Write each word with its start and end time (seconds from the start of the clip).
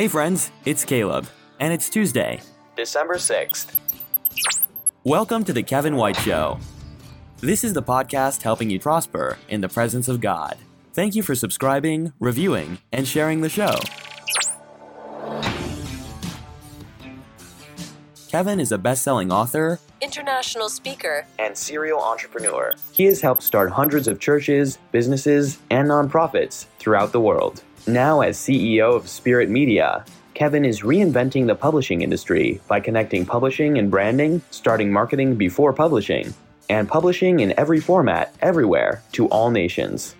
Hey 0.00 0.08
friends, 0.08 0.50
it's 0.64 0.86
Caleb, 0.86 1.26
and 1.58 1.74
it's 1.74 1.90
Tuesday, 1.90 2.40
December 2.74 3.16
6th. 3.16 3.74
Welcome 5.04 5.44
to 5.44 5.52
the 5.52 5.62
Kevin 5.62 5.94
White 5.94 6.16
Show. 6.16 6.58
This 7.40 7.64
is 7.64 7.74
the 7.74 7.82
podcast 7.82 8.40
helping 8.40 8.70
you 8.70 8.80
prosper 8.80 9.36
in 9.50 9.60
the 9.60 9.68
presence 9.68 10.08
of 10.08 10.22
God. 10.22 10.56
Thank 10.94 11.14
you 11.16 11.22
for 11.22 11.34
subscribing, 11.34 12.14
reviewing, 12.18 12.78
and 12.90 13.06
sharing 13.06 13.42
the 13.42 13.50
show. 13.50 13.78
Kevin 18.28 18.58
is 18.58 18.72
a 18.72 18.78
best 18.78 19.02
selling 19.02 19.30
author, 19.30 19.80
international 20.00 20.70
speaker, 20.70 21.26
and 21.38 21.54
serial 21.54 22.00
entrepreneur. 22.00 22.72
He 22.92 23.04
has 23.04 23.20
helped 23.20 23.42
start 23.42 23.70
hundreds 23.70 24.08
of 24.08 24.18
churches, 24.18 24.78
businesses, 24.92 25.58
and 25.68 25.90
nonprofits 25.90 26.64
throughout 26.78 27.12
the 27.12 27.20
world. 27.20 27.62
Now, 27.86 28.20
as 28.20 28.36
CEO 28.36 28.94
of 28.94 29.08
Spirit 29.08 29.48
Media, 29.48 30.04
Kevin 30.34 30.64
is 30.64 30.82
reinventing 30.82 31.46
the 31.46 31.54
publishing 31.54 32.02
industry 32.02 32.60
by 32.68 32.80
connecting 32.80 33.24
publishing 33.24 33.78
and 33.78 33.90
branding, 33.90 34.42
starting 34.50 34.92
marketing 34.92 35.36
before 35.36 35.72
publishing, 35.72 36.34
and 36.68 36.88
publishing 36.88 37.40
in 37.40 37.58
every 37.58 37.80
format, 37.80 38.34
everywhere, 38.40 39.02
to 39.12 39.28
all 39.28 39.50
nations. 39.50 40.14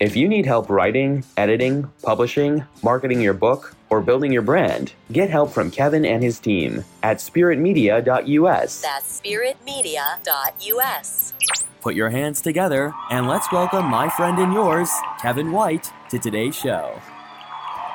If 0.00 0.16
you 0.16 0.28
need 0.28 0.46
help 0.46 0.70
writing, 0.70 1.24
editing, 1.36 1.90
publishing, 2.02 2.64
marketing 2.82 3.20
your 3.20 3.34
book, 3.34 3.74
or 3.90 4.00
building 4.00 4.32
your 4.32 4.42
brand, 4.42 4.92
get 5.12 5.28
help 5.28 5.52
from 5.52 5.70
Kevin 5.70 6.04
and 6.04 6.22
his 6.22 6.38
team 6.38 6.84
at 7.02 7.18
spiritmedia.us. 7.18 8.80
That's 8.80 9.20
spiritmedia.us. 9.20 11.32
Put 11.82 11.96
your 11.96 12.10
hands 12.10 12.40
together 12.40 12.94
and 13.10 13.26
let's 13.26 13.50
welcome 13.50 13.86
my 13.86 14.08
friend 14.08 14.38
and 14.38 14.52
yours, 14.52 14.88
Kevin 15.20 15.50
White, 15.50 15.90
to 16.10 16.18
today's 16.20 16.54
show. 16.54 16.96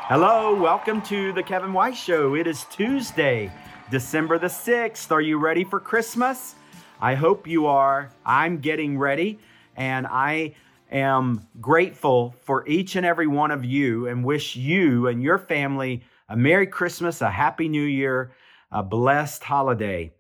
Hello, 0.10 0.54
welcome 0.54 1.02
to 1.04 1.32
the 1.32 1.42
Kevin 1.42 1.72
White 1.72 1.96
Show. 1.96 2.36
It 2.36 2.48
is 2.48 2.66
Tuesday, 2.66 3.50
December 3.90 4.38
the 4.40 4.48
6th. 4.48 5.10
Are 5.10 5.22
you 5.22 5.40
ready 5.40 5.64
for 5.64 5.80
Christmas? 5.80 6.56
I 7.00 7.16
hope 7.16 7.48
you 7.48 7.66
are. 7.68 8.10
I'm 8.26 8.58
getting 8.58 8.98
ready, 8.98 9.40
and 9.78 10.06
I 10.06 10.56
am 10.92 11.48
grateful 11.62 12.36
for 12.42 12.68
each 12.68 12.98
and 12.98 13.06
every 13.06 13.28
one 13.28 13.52
of 13.52 13.64
you 13.64 14.08
and 14.08 14.22
wish 14.26 14.58
you 14.58 15.08
and 15.08 15.24
your 15.24 15.38
family 15.38 16.04
a 16.28 16.36
Merry 16.36 16.68
Christmas, 16.68 17.22
a 17.22 17.32
Happy 17.32 17.70
New 17.70 17.86
Year, 17.86 18.34
a 18.70 18.84
blessed 18.84 19.46
holiday. 19.46 20.12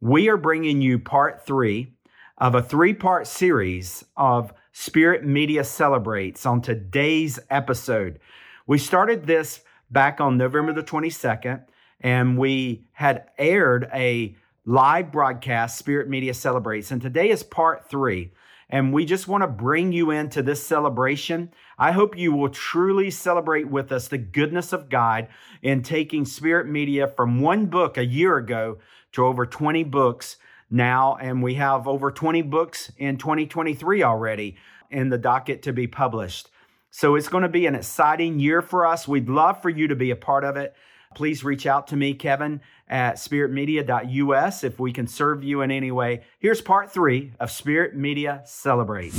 We 0.00 0.28
are 0.28 0.36
bringing 0.36 0.80
you 0.80 1.00
part 1.00 1.44
three 1.44 1.94
of 2.40 2.54
a 2.54 2.62
three 2.62 2.94
part 2.94 3.26
series 3.26 4.02
of 4.16 4.52
Spirit 4.72 5.24
Media 5.24 5.62
Celebrates 5.62 6.46
on 6.46 6.62
today's 6.62 7.38
episode. 7.50 8.18
We 8.66 8.78
started 8.78 9.26
this 9.26 9.60
back 9.90 10.20
on 10.20 10.38
November 10.38 10.72
the 10.72 10.82
22nd, 10.82 11.64
and 12.00 12.38
we 12.38 12.86
had 12.92 13.26
aired 13.36 13.90
a 13.92 14.36
live 14.64 15.12
broadcast, 15.12 15.78
Spirit 15.78 16.08
Media 16.08 16.32
Celebrates. 16.32 16.90
And 16.90 17.02
today 17.02 17.28
is 17.28 17.42
part 17.42 17.90
three. 17.90 18.32
And 18.70 18.92
we 18.92 19.04
just 19.04 19.26
want 19.26 19.42
to 19.42 19.48
bring 19.48 19.92
you 19.92 20.12
into 20.12 20.42
this 20.42 20.64
celebration. 20.64 21.50
I 21.76 21.90
hope 21.90 22.16
you 22.16 22.32
will 22.32 22.48
truly 22.48 23.10
celebrate 23.10 23.68
with 23.68 23.90
us 23.90 24.06
the 24.06 24.16
goodness 24.16 24.72
of 24.72 24.88
God 24.88 25.26
in 25.60 25.82
taking 25.82 26.24
Spirit 26.24 26.68
Media 26.68 27.08
from 27.08 27.40
one 27.40 27.66
book 27.66 27.98
a 27.98 28.04
year 28.04 28.36
ago 28.36 28.78
to 29.12 29.26
over 29.26 29.44
20 29.44 29.82
books 29.84 30.36
now. 30.70 31.16
And 31.20 31.42
we 31.42 31.54
have 31.54 31.88
over 31.88 32.10
20 32.10 32.42
books 32.42 32.92
in 32.96 33.16
2023 33.16 34.02
already 34.02 34.56
in 34.90 35.08
the 35.08 35.18
docket 35.18 35.62
to 35.62 35.72
be 35.72 35.86
published. 35.86 36.50
So 36.90 37.14
it's 37.14 37.28
going 37.28 37.42
to 37.42 37.48
be 37.48 37.66
an 37.66 37.74
exciting 37.74 38.40
year 38.40 38.62
for 38.62 38.86
us. 38.86 39.06
We'd 39.06 39.28
love 39.28 39.62
for 39.62 39.70
you 39.70 39.88
to 39.88 39.96
be 39.96 40.10
a 40.10 40.16
part 40.16 40.44
of 40.44 40.56
it. 40.56 40.74
Please 41.14 41.42
reach 41.42 41.66
out 41.66 41.88
to 41.88 41.96
me, 41.96 42.14
Kevin, 42.14 42.60
at 42.88 43.16
spiritmedia.us 43.16 44.64
if 44.64 44.78
we 44.78 44.92
can 44.92 45.06
serve 45.06 45.42
you 45.42 45.62
in 45.62 45.70
any 45.70 45.90
way. 45.90 46.22
Here's 46.38 46.60
part 46.60 46.92
three 46.92 47.32
of 47.40 47.50
Spirit 47.50 47.96
Media 47.96 48.42
Celebrate. 48.44 49.12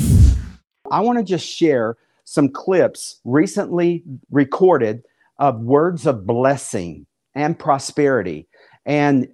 I 0.90 1.01
want 1.01 1.19
to 1.19 1.23
just 1.23 1.45
share 1.45 1.97
some 2.23 2.50
clips 2.50 3.19
recently 3.25 4.03
recorded 4.29 5.03
of 5.38 5.59
words 5.61 6.06
of 6.06 6.25
blessing 6.25 7.06
and 7.35 7.57
prosperity. 7.57 8.47
And 8.85 9.28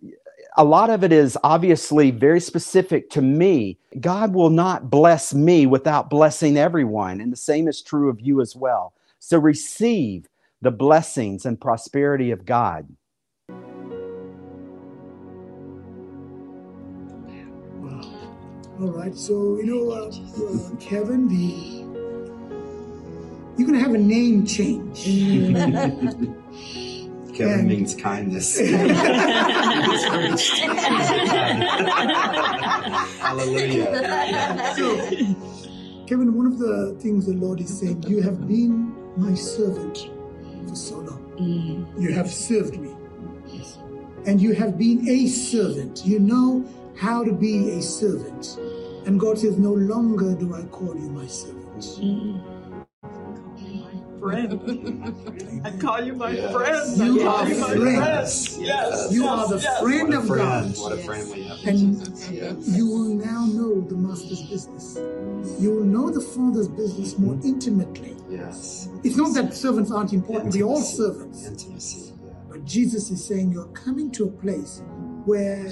a 0.57 0.63
lot 0.63 0.90
of 0.90 1.03
it 1.03 1.12
is 1.12 1.38
obviously 1.44 2.09
very 2.09 2.40
specific 2.40 3.12
to 3.12 3.22
me. 3.22 3.78
God 4.00 4.34
will 4.34 4.50
not 4.50 4.90
bless 4.90 5.31
me 5.34 5.68
without 5.68 6.09
blessing 6.09 6.57
everyone. 6.57 7.22
And 7.22 7.31
the 7.31 7.38
same 7.38 7.68
is 7.68 7.81
true 7.81 8.09
of 8.09 8.19
you 8.19 8.41
as 8.41 8.56
well. 8.56 8.94
So 9.19 9.38
receive 9.38 10.28
the 10.62 10.72
blessings 10.72 11.45
and 11.45 11.62
prosperity 11.62 12.31
of 12.31 12.44
God. 12.45 12.88
Wow. 17.69 18.01
All 18.81 18.91
right, 18.91 19.16
so 19.16 19.57
you 19.57 19.66
know, 19.66 19.91
uh, 19.91 20.09
uh, 20.09 20.75
Kevin, 20.79 21.28
the 21.28 21.85
you're 23.57 23.68
gonna 23.68 23.79
have 23.79 23.94
a 23.94 24.00
name 24.00 24.45
change. 24.45 25.07
Kevin 27.37 27.59
And- 27.59 27.67
means 27.67 27.93
kindness. 27.95 28.57
Hallelujah. 33.19 34.73
So, 34.75 34.97
Kevin, 36.07 36.33
one 36.33 36.47
of 36.47 36.57
the 36.57 36.97
things 36.99 37.27
the 37.27 37.33
Lord 37.33 37.59
is 37.61 37.79
saying, 37.79 38.03
you 38.07 38.21
have 38.21 38.47
been 38.47 38.95
my 39.17 39.35
servant 39.35 40.09
for 40.67 40.75
so 40.75 40.97
long. 40.97 41.31
Mm. 41.39 42.01
You 42.01 42.11
have 42.13 42.31
served 42.31 42.79
me. 42.79 42.95
And 44.25 44.41
you 44.41 44.53
have 44.53 44.77
been 44.77 45.07
a 45.07 45.27
servant. 45.27 46.03
You 46.05 46.19
know 46.19 46.65
how 46.97 47.23
to 47.23 47.31
be 47.31 47.71
a 47.71 47.81
servant. 47.81 48.57
And 49.05 49.19
God 49.19 49.37
says, 49.37 49.57
No 49.57 49.73
longer 49.73 50.33
do 50.35 50.53
I 50.53 50.63
call 50.63 50.95
you 50.95 51.09
my 51.09 51.27
servant. 51.27 51.79
Mm. 51.79 52.56
Friend. 54.27 55.61
I 55.65 55.71
call 55.77 56.03
you 56.03 56.13
my 56.13 56.31
Yes. 56.31 56.53
friend. 56.53 56.97
You 56.97 57.21
I 57.21 57.23
call 57.23 57.35
are 57.35 57.49
you 57.49 57.57
my 57.59 57.67
friends. 57.67 58.47
friend. 58.55 58.67
Yes. 58.67 59.11
You 59.11 59.23
yes, 59.23 59.31
are 59.31 59.47
the 59.47 59.59
yes. 59.61 59.81
friend 59.81 60.13
of 60.13 60.27
friend. 60.27 60.75
God. 60.75 60.77
What 60.77 60.91
a 60.93 60.97
friend 60.97 61.31
we 61.33 61.43
have. 61.43 61.59
And 61.65 62.67
you 62.77 62.88
will 62.88 63.13
now 63.29 63.45
know 63.45 63.81
the 63.81 63.95
master's 63.95 64.43
business. 64.43 64.97
You 65.59 65.71
will 65.75 65.85
know 65.85 66.09
the 66.09 66.21
father's 66.21 66.67
business 66.67 67.17
more 67.17 67.35
mm-hmm. 67.35 67.47
intimately. 67.47 68.15
Yes. 68.29 68.89
It's 69.03 69.15
not 69.15 69.33
that 69.35 69.53
servants 69.53 69.91
aren't 69.91 70.13
important, 70.13 70.53
we're 70.53 70.65
all 70.65 70.81
servants. 70.81 71.45
Intimacy. 71.45 72.13
Yeah. 72.23 72.33
But 72.49 72.65
Jesus 72.65 73.09
is 73.09 73.23
saying 73.23 73.51
you're 73.51 73.73
coming 73.85 74.11
to 74.11 74.25
a 74.25 74.31
place 74.31 74.81
where 75.25 75.69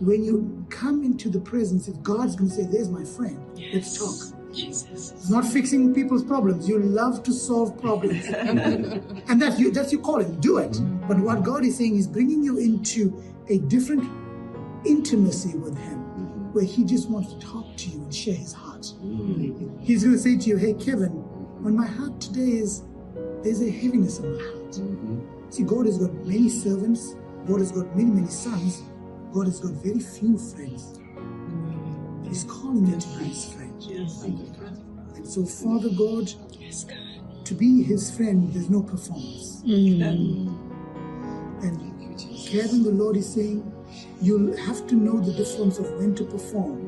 when 0.00 0.22
you 0.22 0.64
come 0.70 1.02
into 1.02 1.28
the 1.28 1.40
presence, 1.40 1.88
if 1.88 2.00
God's 2.02 2.36
going 2.36 2.50
to 2.50 2.56
say, 2.56 2.66
There's 2.70 2.90
my 2.90 3.04
friend, 3.04 3.40
let's 3.72 3.98
talk. 3.98 4.37
Jesus. 4.58 5.12
It's 5.12 5.30
not 5.30 5.44
fixing 5.44 5.94
people's 5.94 6.24
problems. 6.24 6.68
You 6.68 6.78
love 6.78 7.22
to 7.24 7.32
solve 7.32 7.80
problems. 7.80 8.26
and 8.26 9.40
that's, 9.40 9.58
you, 9.58 9.70
that's 9.70 9.92
your 9.92 10.02
calling. 10.02 10.38
Do 10.40 10.58
it. 10.58 10.78
But 11.06 11.18
what 11.18 11.42
God 11.42 11.64
is 11.64 11.78
saying 11.78 11.96
is 11.96 12.06
bringing 12.06 12.42
you 12.42 12.58
into 12.58 13.22
a 13.48 13.58
different 13.58 14.04
intimacy 14.84 15.56
with 15.56 15.76
Him 15.78 15.98
mm-hmm. 15.98 16.52
where 16.52 16.64
He 16.64 16.84
just 16.84 17.08
wants 17.08 17.34
to 17.34 17.40
talk 17.40 17.76
to 17.76 17.90
you 17.90 18.02
and 18.02 18.14
share 18.14 18.34
His 18.34 18.52
heart. 18.52 18.82
Mm-hmm. 18.82 19.78
He's 19.80 20.04
going 20.04 20.16
to 20.16 20.20
say 20.20 20.36
to 20.36 20.48
you, 20.48 20.56
Hey, 20.56 20.74
Kevin, 20.74 21.24
on 21.64 21.76
my 21.76 21.86
heart 21.86 22.20
today 22.20 22.58
is 22.58 22.82
there's 23.42 23.62
a 23.62 23.70
heaviness 23.70 24.18
in 24.18 24.32
my 24.32 24.42
heart. 24.42 24.72
Mm-hmm. 24.72 25.50
See, 25.50 25.62
God 25.62 25.86
has 25.86 25.98
got 25.98 26.12
many 26.26 26.48
servants, 26.48 27.14
God 27.46 27.60
has 27.60 27.72
got 27.72 27.96
many, 27.96 28.10
many 28.10 28.28
sons, 28.28 28.82
God 29.32 29.46
has 29.46 29.60
got 29.60 29.72
very 29.72 30.00
few 30.00 30.36
friends. 30.36 30.98
He's 32.28 32.44
calling 32.44 32.86
you 32.86 32.98
to 32.98 33.08
be 33.18 33.24
His 33.24 33.52
friend. 33.54 33.67
And 33.86 35.26
so, 35.26 35.44
Father 35.44 35.90
God, 35.90 36.32
to 37.44 37.54
be 37.54 37.82
His 37.82 38.14
friend, 38.14 38.52
there's 38.52 38.70
no 38.70 38.82
performance. 38.82 39.62
Mm. 39.64 40.02
And 41.62 42.48
Kevin, 42.48 42.82
the 42.82 42.90
Lord 42.90 43.16
is 43.16 43.32
saying, 43.32 43.72
you'll 44.20 44.56
have 44.56 44.86
to 44.88 44.94
know 44.94 45.20
the 45.20 45.32
difference 45.32 45.78
of 45.78 45.90
when 45.92 46.14
to 46.16 46.24
perform 46.24 46.78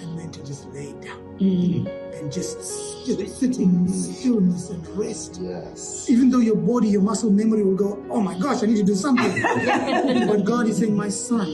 and 0.00 0.16
when 0.16 0.30
to 0.30 0.44
just 0.44 0.66
lay 0.68 0.92
down 1.00 1.38
mm. 1.38 2.18
and 2.18 2.32
just 2.32 2.62
sit, 3.04 3.28
sit 3.28 3.58
in 3.58 3.88
stillness 3.88 4.70
and 4.70 4.86
rest. 4.88 5.40
Yes. 5.42 6.08
Even 6.08 6.30
though 6.30 6.38
your 6.38 6.56
body, 6.56 6.88
your 6.88 7.02
muscle 7.02 7.30
memory 7.30 7.62
will 7.62 7.76
go, 7.76 8.04
oh 8.10 8.20
my 8.20 8.38
gosh, 8.38 8.62
I 8.62 8.66
need 8.66 8.76
to 8.76 8.84
do 8.84 8.94
something. 8.94 9.42
but 10.28 10.44
God 10.44 10.68
is 10.68 10.78
saying, 10.78 10.96
my 10.96 11.08
son, 11.08 11.48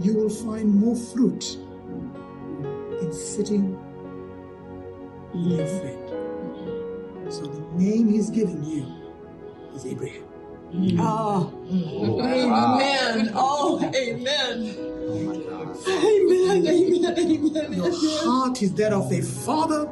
you 0.00 0.14
will 0.14 0.30
find 0.30 0.74
more 0.74 0.96
fruit 0.96 1.56
in 3.10 3.16
sitting 3.16 3.78
with 5.34 5.58
your 5.58 5.66
friend. 5.66 7.32
So 7.32 7.42
the 7.42 7.60
name 7.76 8.08
he's 8.10 8.30
giving 8.30 8.62
you 8.64 8.86
is 9.74 9.86
Abraham. 9.86 10.24
Oh, 11.00 11.52
Oh, 11.72 12.20
amen. 12.22 13.30
Oh, 13.34 13.80
amen. 13.94 14.76
Oh 14.78 15.18
my 15.20 15.36
God. 15.36 15.76
Amen. 15.88 16.66
Amen. 16.66 17.16
Amen. 17.18 17.72
Your 17.72 18.24
heart 18.24 18.62
is 18.62 18.72
that 18.74 18.92
of 18.92 19.10
a 19.12 19.20
father, 19.20 19.90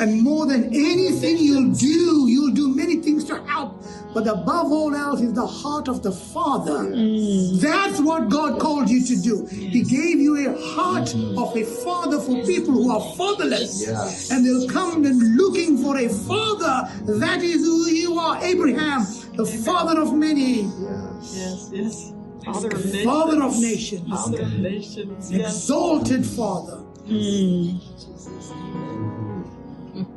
and 0.00 0.20
more 0.22 0.46
than 0.46 0.64
anything 0.66 1.38
you'll 1.38 1.72
do, 1.72 2.26
you'll 2.28 2.54
do 2.54 2.74
many 2.74 2.96
things 2.96 3.24
to 3.24 3.42
help, 3.44 3.82
but 4.12 4.26
above 4.26 4.72
all 4.72 4.94
else 4.94 5.20
is 5.20 5.32
the 5.32 5.46
heart 5.46 5.88
of 5.88 6.02
the 6.02 6.10
Father. 6.12 6.78
Mm. 6.90 7.60
That's 7.60 8.00
what 8.00 8.28
God 8.28 8.58
called 8.60 8.90
you 8.90 9.04
to 9.04 9.16
do. 9.20 9.46
He 9.46 9.82
gave 9.82 10.18
you 10.18 10.48
a 10.48 10.58
heart 10.74 11.08
mm. 11.08 11.38
of 11.40 11.56
a 11.56 11.64
father 11.64 12.18
for 12.18 12.44
people 12.44 12.74
who 12.74 12.90
are 12.90 13.14
fatherless. 13.16 13.86
Yes. 13.86 14.30
And 14.30 14.44
they'll 14.44 14.68
come 14.68 15.04
and 15.04 15.36
looking 15.36 15.78
for 15.78 15.96
a 15.96 16.08
father. 16.08 16.90
That 17.20 17.42
is 17.42 17.64
who 17.64 17.86
you 17.88 18.18
are, 18.18 18.42
Abraham, 18.42 19.06
the 19.34 19.46
father 19.46 20.00
of 20.00 20.12
many, 20.14 20.62
Yes. 20.62 21.34
Yes, 21.36 21.70
yes. 21.72 22.12
Father 22.44 22.68
of 22.68 22.84
nations. 22.84 23.04
father 23.04 23.42
of 23.42 23.60
nations, 23.60 24.08
Father 24.10 24.42
of 24.42 24.52
nations. 24.58 25.30
Yes. 25.30 25.56
exalted 25.56 26.24
father. 26.26 26.80
Amen. 27.06 27.80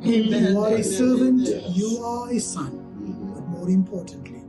You 0.04 0.58
are 0.60 0.74
a 0.74 0.82
servant, 0.82 1.40
Yes. 1.40 1.76
you 1.76 1.98
are 2.04 2.30
a 2.30 2.38
son. 2.40 2.83
But 3.64 3.70
more 3.70 3.76
importantly, 3.78 4.42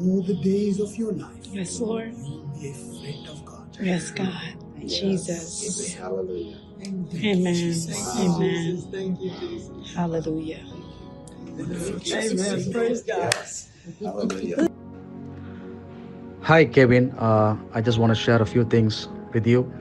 all 0.00 0.22
the 0.22 0.34
days 0.42 0.80
of 0.80 0.96
your 0.96 1.12
life, 1.12 1.46
Yes, 1.52 1.80
Lord. 1.80 2.12
you 2.12 2.24
will 2.24 2.46
be 2.58 2.68
a 2.68 2.74
friend 2.74 3.28
of 3.28 3.44
God. 3.44 3.78
Yes, 3.80 4.10
God. 4.10 4.34
Jesus. 4.88 5.94
Hallelujah. 5.94 6.58
Amen. 6.82 7.06
Thank 7.12 8.16
Amen. 8.18 8.82
Thank 8.90 9.20
you, 9.20 9.30
Jesus. 9.38 9.94
Hallelujah. 9.94 10.64
Amen. 11.60 12.72
Praise 12.72 13.02
God. 13.02 13.36
Hallelujah. 14.00 14.68
Hi, 16.42 16.64
Kevin. 16.64 17.12
Uh, 17.12 17.56
I 17.72 17.80
just 17.80 17.98
want 17.98 18.10
to 18.10 18.16
share 18.16 18.42
a 18.42 18.46
few 18.46 18.64
things 18.64 19.08
with 19.32 19.46
you. 19.46 19.72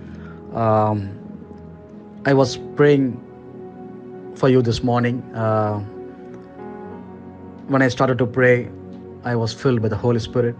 Um, 0.53 1.17
I 2.25 2.35
was 2.35 2.57
praying 2.75 3.19
for 4.35 4.47
you 4.47 4.61
this 4.61 4.83
morning. 4.83 5.23
Uh, 5.33 5.83
when 7.67 7.81
I 7.81 7.88
started 7.88 8.17
to 8.19 8.25
pray, 8.27 8.69
I 9.23 9.35
was 9.35 9.53
filled 9.53 9.81
by 9.81 9.88
the 9.89 9.97
Holy 9.97 10.19
Spirit. 10.19 10.56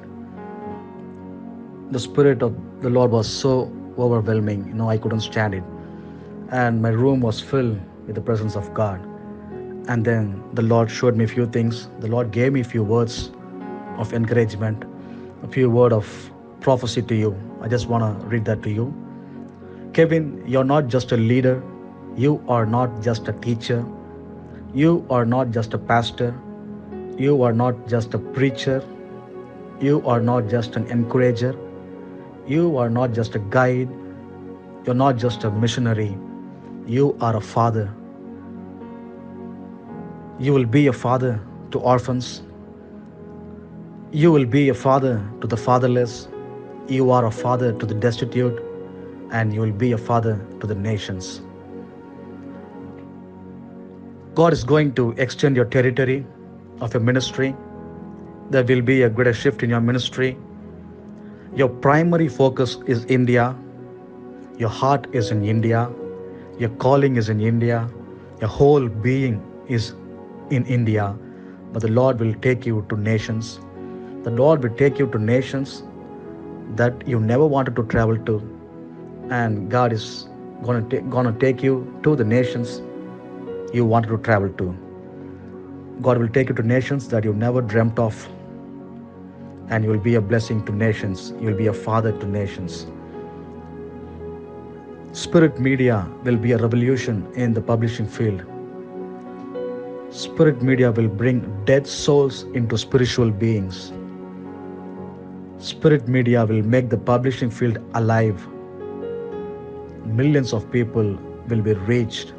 The 1.92 2.00
Spirit 2.00 2.42
of 2.42 2.56
the 2.81 2.90
Lord 2.90 3.12
was 3.12 3.28
so 3.28 3.72
overwhelming, 3.98 4.68
you 4.68 4.74
know, 4.74 4.90
I 4.90 4.98
couldn't 4.98 5.22
stand 5.22 5.54
it. 5.54 5.63
And 6.50 6.81
my 6.81 6.90
room 6.90 7.22
was 7.22 7.40
filled 7.40 7.80
with 8.07 8.16
the 8.16 8.22
presence 8.22 8.56
of 8.56 8.74
God. 8.74 9.00
And 9.88 10.04
then 10.04 10.44
the 10.54 10.63
Lord 10.63 10.90
showed 10.90 11.16
me 11.16 11.25
a 11.25 11.28
few 11.28 11.46
things. 11.48 11.90
The 12.00 12.07
Lord 12.07 12.31
gave 12.31 12.54
me 12.54 12.62
a 12.62 12.63
few 12.63 12.84
words 12.84 13.31
of 13.98 14.13
encouragement 14.13 14.84
a 15.44 15.48
few 15.48 15.69
word 15.69 15.94
of 15.94 16.31
prophecy 16.62 17.01
to 17.04 17.16
you. 17.16 17.36
I 17.62 17.68
just 17.68 17.88
want 17.88 18.04
to 18.04 18.28
read 18.28 18.46
that 18.46 18.63
to 18.63 18.72
you. 18.72 18.94
Kevin, 19.94 20.44
you're 20.46 20.63
not 20.63 20.88
just 20.88 21.12
a 21.12 21.18
leader, 21.18 21.62
you 22.16 22.44
are 22.48 22.66
not 22.66 23.01
just 23.01 23.28
a 23.28 23.34
teacher, 23.34 23.86
you 24.74 25.06
are 25.10 25.25
not 25.25 25.51
just 25.51 25.74
a 25.74 25.78
pastor, 25.78 26.34
you 27.18 27.42
are 27.44 27.54
not 27.54 27.88
just 27.88 28.14
a 28.14 28.20
preacher, 28.20 28.84
you 29.80 30.02
are 30.06 30.22
not 30.22 30.48
just 30.48 30.76
an 30.76 30.88
encourager, 30.88 31.56
you 32.48 32.78
are 32.78 32.90
not 32.90 33.12
just 33.14 33.36
a 33.36 33.40
guide, 33.40 33.90
you're 34.86 34.96
not 34.96 35.18
just 35.18 35.44
a 35.44 35.52
missionary, 35.52 36.18
you 36.86 37.18
are 37.22 37.36
a 37.36 37.42
father. 37.42 37.94
You 40.40 40.54
will 40.54 40.66
be 40.66 40.88
a 40.88 40.94
father 40.94 41.40
to 41.72 41.80
orphans, 41.80 42.42
you 44.16 44.32
will 44.32 44.46
be 44.46 44.70
a 44.70 44.74
father 44.74 45.22
to 45.42 45.48
the 45.48 45.58
fatherless. 45.58 46.30
You 46.88 47.12
are 47.12 47.26
a 47.26 47.32
father 47.32 47.74
to 47.74 47.86
the 47.86 47.94
destitute. 47.94 48.64
And 49.32 49.54
you 49.54 49.60
will 49.60 49.74
be 49.74 49.92
a 49.92 49.98
father 49.98 50.40
to 50.62 50.68
the 50.68 50.74
nations. 50.76 51.42
God 54.34 54.54
is 54.54 54.64
going 54.64 54.94
to 54.94 55.12
extend 55.18 55.58
your 55.58 55.66
territory 55.66 56.26
of 56.81 56.94
your 56.94 57.01
ministry. 57.04 57.56
There 58.50 58.63
will 58.63 58.81
be 58.81 59.01
a 59.04 59.10
greater 59.10 59.33
shift 59.33 59.63
in 59.63 59.69
your 59.69 59.81
ministry. 59.81 60.38
Your 61.56 61.69
primary 61.69 62.27
focus 62.27 62.77
is 62.86 63.06
India. 63.06 63.56
Your 64.57 64.69
heart 64.69 65.07
is 65.13 65.31
in 65.31 65.44
India. 65.44 65.89
Your 66.60 66.69
calling 66.69 67.16
is 67.16 67.30
in 67.30 67.39
India. 67.42 67.89
Your 68.39 68.50
whole 68.50 68.88
being 68.88 69.42
is 69.68 69.94
in 70.50 70.66
India. 70.66 71.16
But 71.74 71.81
the 71.81 71.89
Lord 71.89 72.19
will 72.19 72.33
take 72.36 72.66
you 72.66 72.86
to 72.89 72.98
nations 72.98 73.60
the 74.25 74.31
Lord 74.31 74.63
will 74.63 74.75
take 74.77 74.98
you 74.98 75.06
to 75.12 75.19
nations 75.19 75.83
that 76.75 77.07
you 77.07 77.19
never 77.19 77.45
wanted 77.45 77.75
to 77.75 77.83
travel 77.83 78.18
to, 78.30 78.38
and 79.30 79.69
God 79.69 79.94
is 79.94 80.27
gonna 80.63 80.81
gonna 81.16 81.33
take 81.44 81.62
you 81.62 81.75
to 82.01 82.16
the 82.16 82.25
nations 82.25 82.81
you 83.72 83.86
wanted 83.86 84.07
to 84.07 84.18
travel 84.30 84.50
to. 84.62 84.85
God 86.02 86.18
will 86.18 86.28
take 86.28 86.50
you 86.50 86.56
to 86.56 86.64
nations 86.64 87.08
that 87.10 87.24
you 87.24 87.34
never 87.34 87.62
dreamt 87.62 87.98
of, 88.00 88.28
and 89.70 89.84
you 89.84 89.90
will 89.90 90.00
be 90.00 90.16
a 90.16 90.22
blessing 90.22 90.64
to 90.66 90.72
nations. 90.72 91.34
You 91.40 91.48
will 91.48 91.58
be 91.58 91.68
a 91.68 91.74
father 91.74 92.12
to 92.12 92.28
nations. 92.28 92.88
Spirit 95.14 95.60
media 95.60 96.08
will 96.24 96.36
be 96.36 96.52
a 96.52 96.58
revolution 96.58 97.26
in 97.36 97.54
the 97.54 97.62
publishing 97.62 98.08
field. 98.08 98.44
Spirit 100.10 100.62
media 100.62 100.92
will 100.92 101.08
bring 101.08 101.40
dead 101.66 101.88
souls 101.88 102.44
into 102.54 102.78
spiritual 102.78 103.32
beings. 103.32 103.94
Spirit 105.58 106.08
media 106.08 106.46
will 106.46 106.64
make 106.64 106.90
the 106.90 106.98
publishing 106.98 107.50
field 107.50 107.78
alive. 107.94 108.48
Millions 110.06 110.54
of 110.54 110.70
people 110.72 111.18
will 111.48 111.62
be 111.62 111.74
reached 111.74 112.34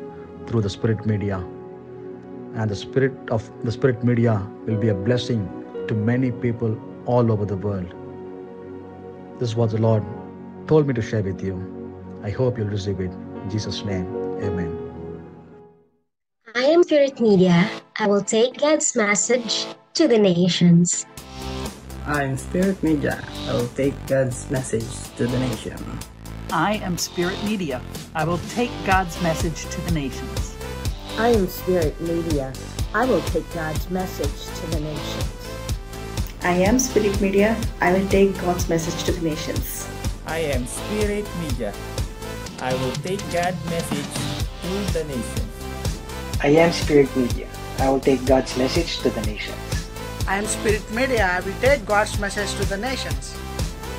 through 0.47 0.61
the 0.61 0.71
spirit 0.71 1.05
media. 1.07 1.43
And 2.57 2.71
the 2.71 2.77
spirit 2.77 3.13
of 3.31 3.49
the 3.65 3.71
spirit 3.71 4.03
media 4.03 4.35
will 4.67 4.79
be 4.79 4.89
a 4.89 4.95
blessing 4.95 5.47
to 5.89 5.95
many 5.95 6.33
people 6.33 6.77
all 7.05 7.31
over 7.31 7.45
the 7.45 7.57
world. 7.57 7.93
This 9.39 9.51
is 9.51 9.57
what 9.57 9.71
the 9.73 9.79
Lord 9.79 10.03
told 10.67 10.87
me 10.89 10.95
to 10.95 11.03
share 11.03 11.23
with 11.23 11.43
you. 11.43 11.57
I 12.23 12.31
hope 12.31 12.57
you'll 12.57 12.69
receive 12.69 12.99
it. 13.01 13.13
In 13.13 13.51
Jesus' 13.51 13.85
name, 13.85 14.07
amen. 14.43 14.73
I 16.55 16.65
am 16.65 16.83
Spirit 16.83 17.21
Media. 17.21 17.69
I 17.99 18.07
will 18.07 18.23
take 18.23 18.57
God's 18.59 18.97
message 18.97 19.67
to 19.93 20.09
the 20.09 20.19
nations. 20.19 21.05
I'm 22.07 22.39
Spirit 22.39 22.83
Media. 22.83 23.23
I 23.49 23.53
will 23.53 23.69
take 23.69 23.95
God's 24.07 24.51
message 24.51 24.89
to 25.17 25.27
the 25.27 25.39
nation. 25.39 25.77
I 26.51 26.77
am 26.77 26.97
Spirit 26.97 27.37
Media. 27.45 27.83
I 28.15 28.25
will 28.25 28.41
take 28.55 28.71
God's 28.87 29.21
message 29.23 29.67
to 29.67 29.81
the 29.83 29.93
nations. 29.93 30.46
I 31.19 31.29
am 31.29 31.49
Spirit 31.49 31.99
Media. 31.99 32.53
I 32.93 33.07
will 33.07 33.23
take 33.23 33.51
God's 33.55 33.89
message 33.91 34.61
to 34.61 34.67
the 34.67 34.81
nations. 34.81 35.49
I 36.43 36.53
am 36.53 36.79
Spirit 36.79 37.19
Media. 37.23 37.57
I 37.81 37.95
will 37.95 38.07
take 38.09 38.39
God's 38.39 38.69
message 38.69 39.03
to 39.05 39.13
the 39.13 39.23
nations. 39.23 39.89
I 40.27 40.41
am 40.41 40.67
Spirit 40.67 41.27
Media. 41.41 41.73
I 42.61 42.75
will 42.75 42.93
take 42.97 43.21
God's 43.33 43.65
message 43.65 44.07
to 44.61 44.93
the 44.93 45.05
nations. 45.05 45.49
I 46.43 46.49
am 46.49 46.73
Spirit 46.73 47.17
Media. 47.17 47.49
I 47.79 47.89
will 47.89 48.01
take 48.01 48.27
God's 48.27 48.55
message 48.59 48.99
to 48.99 49.09
the 49.09 49.23
nations. 49.23 49.89
I 50.29 50.37
am 50.37 50.45
Spirit 50.45 50.91
Media. 50.93 51.25
I 51.33 51.41
will 51.41 51.59
take 51.63 51.87
God's 51.87 52.21
message 52.21 52.53
to 52.61 52.69
the 52.69 52.77
nations. 52.77 53.35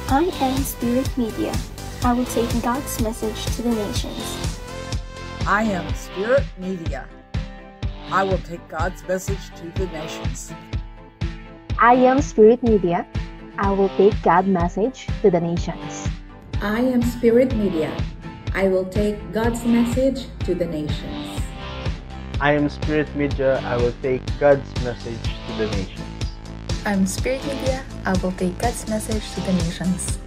I 0.09 0.21
am 0.21 0.61
Spirit 0.61 1.17
Media. 1.17 1.55
I 2.03 2.13
will 2.13 2.25
take 2.25 2.61
God's 2.61 3.01
message 3.01 3.43
to 3.55 3.63
the 3.63 3.73
nations. 3.73 4.46
I 5.47 5.63
am 5.63 5.93
Spirit 5.93 6.43
Media. 6.57 7.07
I 8.11 8.21
will 8.21 8.37
take 8.39 8.67
God's 8.67 9.01
message 9.07 9.39
to 9.55 9.69
the 9.79 9.87
nations. 9.93 10.51
I 11.79 11.93
am 11.93 12.21
Spirit 12.21 12.61
Media. 12.63 13.07
I 13.57 13.71
will 13.71 13.87
take 13.95 14.21
God's 14.21 14.49
message 14.49 15.07
to 15.21 15.31
the 15.31 15.39
nations. 15.39 16.09
I 16.61 16.81
am 16.81 17.01
Spirit 17.01 17.55
Media. 17.55 17.95
I 18.55 18.67
will 18.67 18.83
take 18.87 19.15
God's 19.31 19.63
message 19.63 20.27
to 20.39 20.53
the 20.53 20.65
nations. 20.65 21.39
I 22.41 22.51
am 22.51 22.67
Spirit 22.67 23.15
Media. 23.15 23.63
I 23.63 23.77
will 23.77 23.95
take 24.01 24.23
God's 24.41 24.67
message 24.83 25.31
to 25.47 25.53
the 25.53 25.67
nations. 25.71 26.25
I'm 26.85 27.07
Spirit 27.07 27.45
Media. 27.47 27.85
I 28.03 28.17
will 28.17 28.33
take 28.33 28.57
God's 28.59 28.85
message 28.89 29.23
to 29.35 29.39
the 29.47 29.53
nations. 29.53 30.19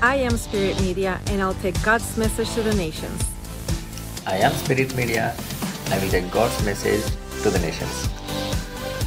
I 0.00 0.16
am 0.16 0.38
Spirit 0.38 0.80
Media 0.80 1.20
and 1.26 1.42
I'll 1.42 1.60
take 1.60 1.76
God's 1.82 2.16
message 2.16 2.50
to 2.54 2.62
the 2.62 2.74
nations. 2.74 3.31
I 4.24 4.36
am 4.36 4.52
Spirit 4.52 4.94
Media. 4.94 5.34
I 5.86 5.98
will 5.98 6.08
take 6.08 6.30
God's 6.30 6.64
message 6.64 7.02
to 7.42 7.50
the 7.50 7.58
nations. 7.58 8.08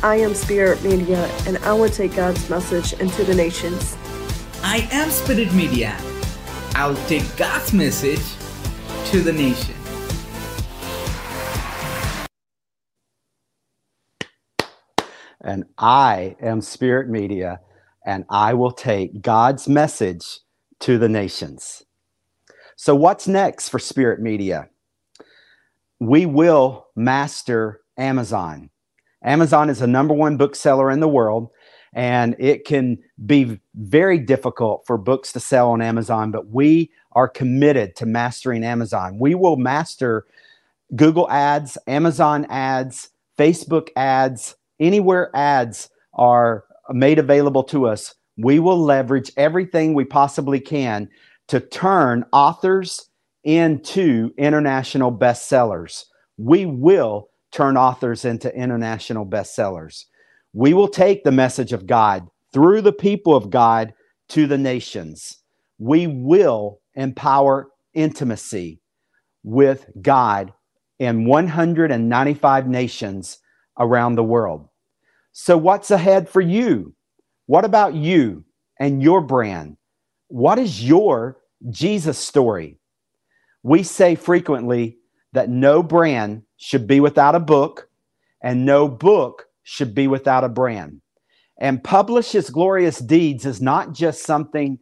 I 0.03 0.17
am 0.17 0.35
Spirit 0.35 0.83
Media 0.83 1.31
and 1.47 1.57
I 1.59 1.71
will 1.71 1.89
take 1.89 2.13
God's 2.13 2.49
message 2.49 2.91
into 2.99 3.23
the 3.23 3.33
nations. 3.33 3.95
I 4.61 4.87
am 4.91 5.09
Spirit 5.09 5.53
Media. 5.53 5.97
I 6.75 6.87
will 6.87 6.97
take 7.07 7.23
God's 7.37 7.71
message 7.71 8.25
to 9.05 9.21
the 9.21 9.31
nation. 9.31 9.73
And 15.39 15.63
I 15.77 16.35
am 16.41 16.59
Spirit 16.59 17.07
Media, 17.07 17.61
and 18.05 18.25
I 18.29 18.53
will 18.55 18.71
take 18.71 19.21
God's 19.21 19.69
message 19.69 20.39
to 20.81 20.97
the 20.97 21.07
nations. 21.07 21.83
So, 22.75 22.95
what's 22.95 23.27
next 23.27 23.69
for 23.69 23.79
Spirit 23.79 24.19
Media? 24.19 24.69
We 26.05 26.27
will 26.27 26.87
master 26.95 27.81
Amazon. 27.97 28.69
Amazon 29.23 29.71
is 29.71 29.79
the 29.79 29.87
number 29.87 30.13
one 30.13 30.37
bookseller 30.37 30.91
in 30.91 30.99
the 30.99 31.07
world, 31.07 31.49
and 31.93 32.35
it 32.37 32.63
can 32.65 32.99
be 33.25 33.59
very 33.73 34.19
difficult 34.19 34.85
for 34.85 34.99
books 34.99 35.31
to 35.31 35.39
sell 35.39 35.71
on 35.71 35.81
Amazon, 35.81 36.29
but 36.29 36.49
we 36.49 36.91
are 37.13 37.27
committed 37.27 37.95
to 37.95 38.05
mastering 38.05 38.63
Amazon. 38.63 39.17
We 39.17 39.33
will 39.33 39.57
master 39.57 40.27
Google 40.95 41.27
ads, 41.31 41.75
Amazon 41.87 42.45
ads, 42.51 43.09
Facebook 43.35 43.89
ads, 43.95 44.55
anywhere 44.79 45.35
ads 45.35 45.89
are 46.13 46.65
made 46.91 47.17
available 47.17 47.63
to 47.63 47.87
us. 47.87 48.13
We 48.37 48.59
will 48.59 48.79
leverage 48.79 49.31
everything 49.37 49.95
we 49.95 50.05
possibly 50.05 50.59
can 50.59 51.09
to 51.47 51.59
turn 51.59 52.25
authors 52.31 53.09
into 53.45 54.31
international 54.37 55.17
bestsellers. 55.17 56.03
We 56.37 56.65
will 56.65 57.29
turn 57.51 57.77
authors 57.77 58.25
into 58.25 58.53
international 58.53 59.25
bestsellers. 59.25 60.05
We 60.51 60.73
will 60.73 60.89
take 60.89 61.23
the 61.23 61.31
message 61.31 61.71
of 61.71 61.87
God 61.87 62.27
through 62.53 62.81
the 62.81 62.91
people 62.91 63.35
of 63.35 63.49
God 63.49 63.93
to 64.29 64.47
the 64.47 64.57
nations. 64.57 65.37
We 65.77 66.07
will 66.07 66.81
empower 66.95 67.69
intimacy 67.93 68.81
with 69.43 69.85
God 70.01 70.51
in 70.97 71.25
195 71.25 72.67
nations 72.67 73.37
around 73.77 74.15
the 74.15 74.23
world. 74.23 74.67
So, 75.33 75.57
what's 75.57 75.91
ahead 75.91 76.29
for 76.29 76.41
you? 76.41 76.95
What 77.45 77.65
about 77.65 77.93
you 77.93 78.45
and 78.79 79.03
your 79.03 79.21
brand? 79.21 79.77
What 80.29 80.57
is 80.57 80.83
your 80.83 81.37
Jesus 81.69 82.17
story? 82.17 82.79
We 83.65 83.81
say 83.81 84.13
frequently 84.13 84.99
that 85.33 85.49
no 85.49 85.81
brand 85.81 86.43
should 86.55 86.85
be 86.85 86.99
without 86.99 87.33
a 87.33 87.39
book, 87.39 87.89
and 88.43 88.63
no 88.63 88.87
book 88.87 89.47
should 89.63 89.95
be 89.95 90.07
without 90.07 90.43
a 90.43 90.49
brand. 90.49 91.01
And 91.59 91.83
publish 91.83 92.31
his 92.31 92.51
glorious 92.51 92.99
deeds 92.99 93.43
is 93.43 93.63
not 93.63 93.91
just 93.91 94.21
something 94.21 94.77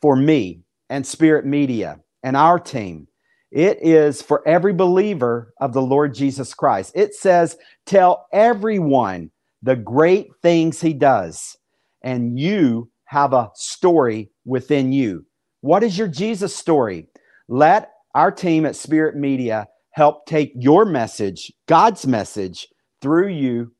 for 0.00 0.14
me 0.14 0.60
and 0.88 1.04
Spirit 1.04 1.46
Media 1.46 1.98
and 2.22 2.36
our 2.36 2.60
team. 2.60 3.08
It 3.50 3.78
is 3.82 4.22
for 4.22 4.46
every 4.46 4.72
believer 4.72 5.52
of 5.60 5.72
the 5.72 5.82
Lord 5.82 6.14
Jesus 6.14 6.54
Christ. 6.54 6.92
It 6.94 7.16
says, 7.16 7.56
Tell 7.86 8.28
everyone 8.32 9.32
the 9.62 9.74
great 9.74 10.28
things 10.42 10.80
he 10.80 10.92
does, 10.92 11.56
and 12.02 12.38
you 12.38 12.88
have 13.06 13.32
a 13.32 13.50
story 13.56 14.30
within 14.44 14.92
you. 14.92 15.26
What 15.60 15.82
is 15.82 15.98
your 15.98 16.06
Jesus 16.06 16.54
story? 16.54 17.08
Let 17.48 17.90
our 18.14 18.30
team 18.30 18.66
at 18.66 18.76
Spirit 18.76 19.16
Media 19.16 19.66
help 19.90 20.26
take 20.26 20.52
your 20.54 20.84
message, 20.84 21.52
God's 21.66 22.06
message, 22.06 22.68
through 23.00 23.28
you 23.28 23.72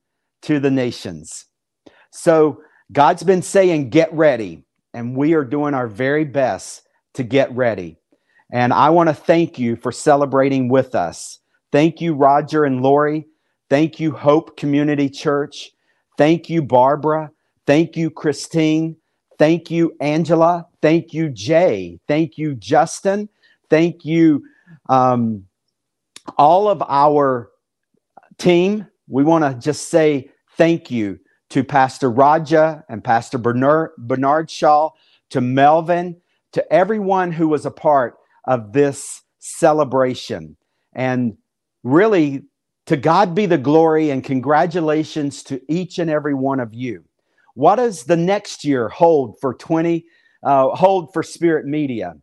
to 0.43 0.61
the 0.61 0.71
nations. 0.71 1.47
So, 2.11 2.61
God's 2.93 3.23
been 3.23 3.43
saying, 3.43 3.91
Get 3.91 4.13
ready. 4.13 4.65
And 4.95 5.17
we 5.17 5.35
are 5.35 5.45
doing 5.45 5.75
our 5.75 5.87
very 5.87 6.25
best 6.25 6.83
to 7.15 7.23
get 7.23 7.55
ready. 7.55 7.99
And 8.51 8.73
I 8.73 8.91
want 8.91 9.11
to 9.11 9.15
thank 9.15 9.59
you 9.59 9.77
for 9.77 9.93
celebrating 9.93 10.69
with 10.69 10.95
us. 10.95 11.39
Thank 11.71 12.01
you, 12.01 12.15
Roger 12.15 12.65
and 12.65 12.81
Lori. 12.81 13.27
Thank 13.69 14.01
you, 14.01 14.13
Hope 14.13 14.57
Community 14.57 15.11
Church. 15.11 15.71
Thank 16.17 16.49
you, 16.49 16.63
Barbara. 16.63 17.31
Thank 17.67 17.97
you, 17.97 18.11
Christine. 18.11 18.97
Thank 19.39 19.71
you, 19.71 19.95
Angela. 20.01 20.67
Thank 20.81 21.13
you, 21.13 21.29
Jay. 21.29 22.01
Thank 22.09 22.39
you, 22.39 22.55
Justin. 22.55 23.29
Thank 23.71 24.05
you, 24.05 24.45
um, 24.89 25.45
all 26.39 26.69
of 26.69 26.83
our 26.89 27.51
team. 28.39 28.87
We 29.09 29.25
want 29.25 29.45
to 29.45 29.59
just 29.59 29.91
say 29.91 30.31
thank 30.57 30.91
you 30.91 31.19
to 31.51 31.65
Pastor 31.65 32.11
Raja 32.11 32.85
and 32.89 33.05
Pastor 33.05 33.39
Bernard, 33.39 33.91
Bernard 33.99 34.51
Shaw, 34.51 34.91
to 35.31 35.41
Melvin, 35.41 36.21
to 36.53 36.73
everyone 36.73 37.33
who 37.33 37.49
was 37.49 37.67
a 37.67 37.71
part 37.71 38.17
of 38.47 38.73
this 38.73 39.23
celebration. 39.39 40.57
And 40.95 41.37
really, 41.83 42.45
to 42.87 42.97
God 42.97 43.35
be 43.35 43.47
the 43.47 43.59
glory 43.59 44.11
and 44.11 44.25
congratulations 44.25 45.43
to 45.45 45.61
each 45.73 45.99
and 45.99 46.11
every 46.11 46.35
one 46.35 46.61
of 46.61 46.75
you. 46.75 47.05
What 47.55 47.77
does 47.77 48.05
the 48.05 48.17
next 48.17 48.65
year 48.65 48.89
hold 48.89 49.37
for 49.41 49.55
20 49.55 50.05
uh, 50.43 50.69
hold 50.71 51.13
for 51.13 51.23
Spirit 51.23 51.67
Media? 51.67 52.15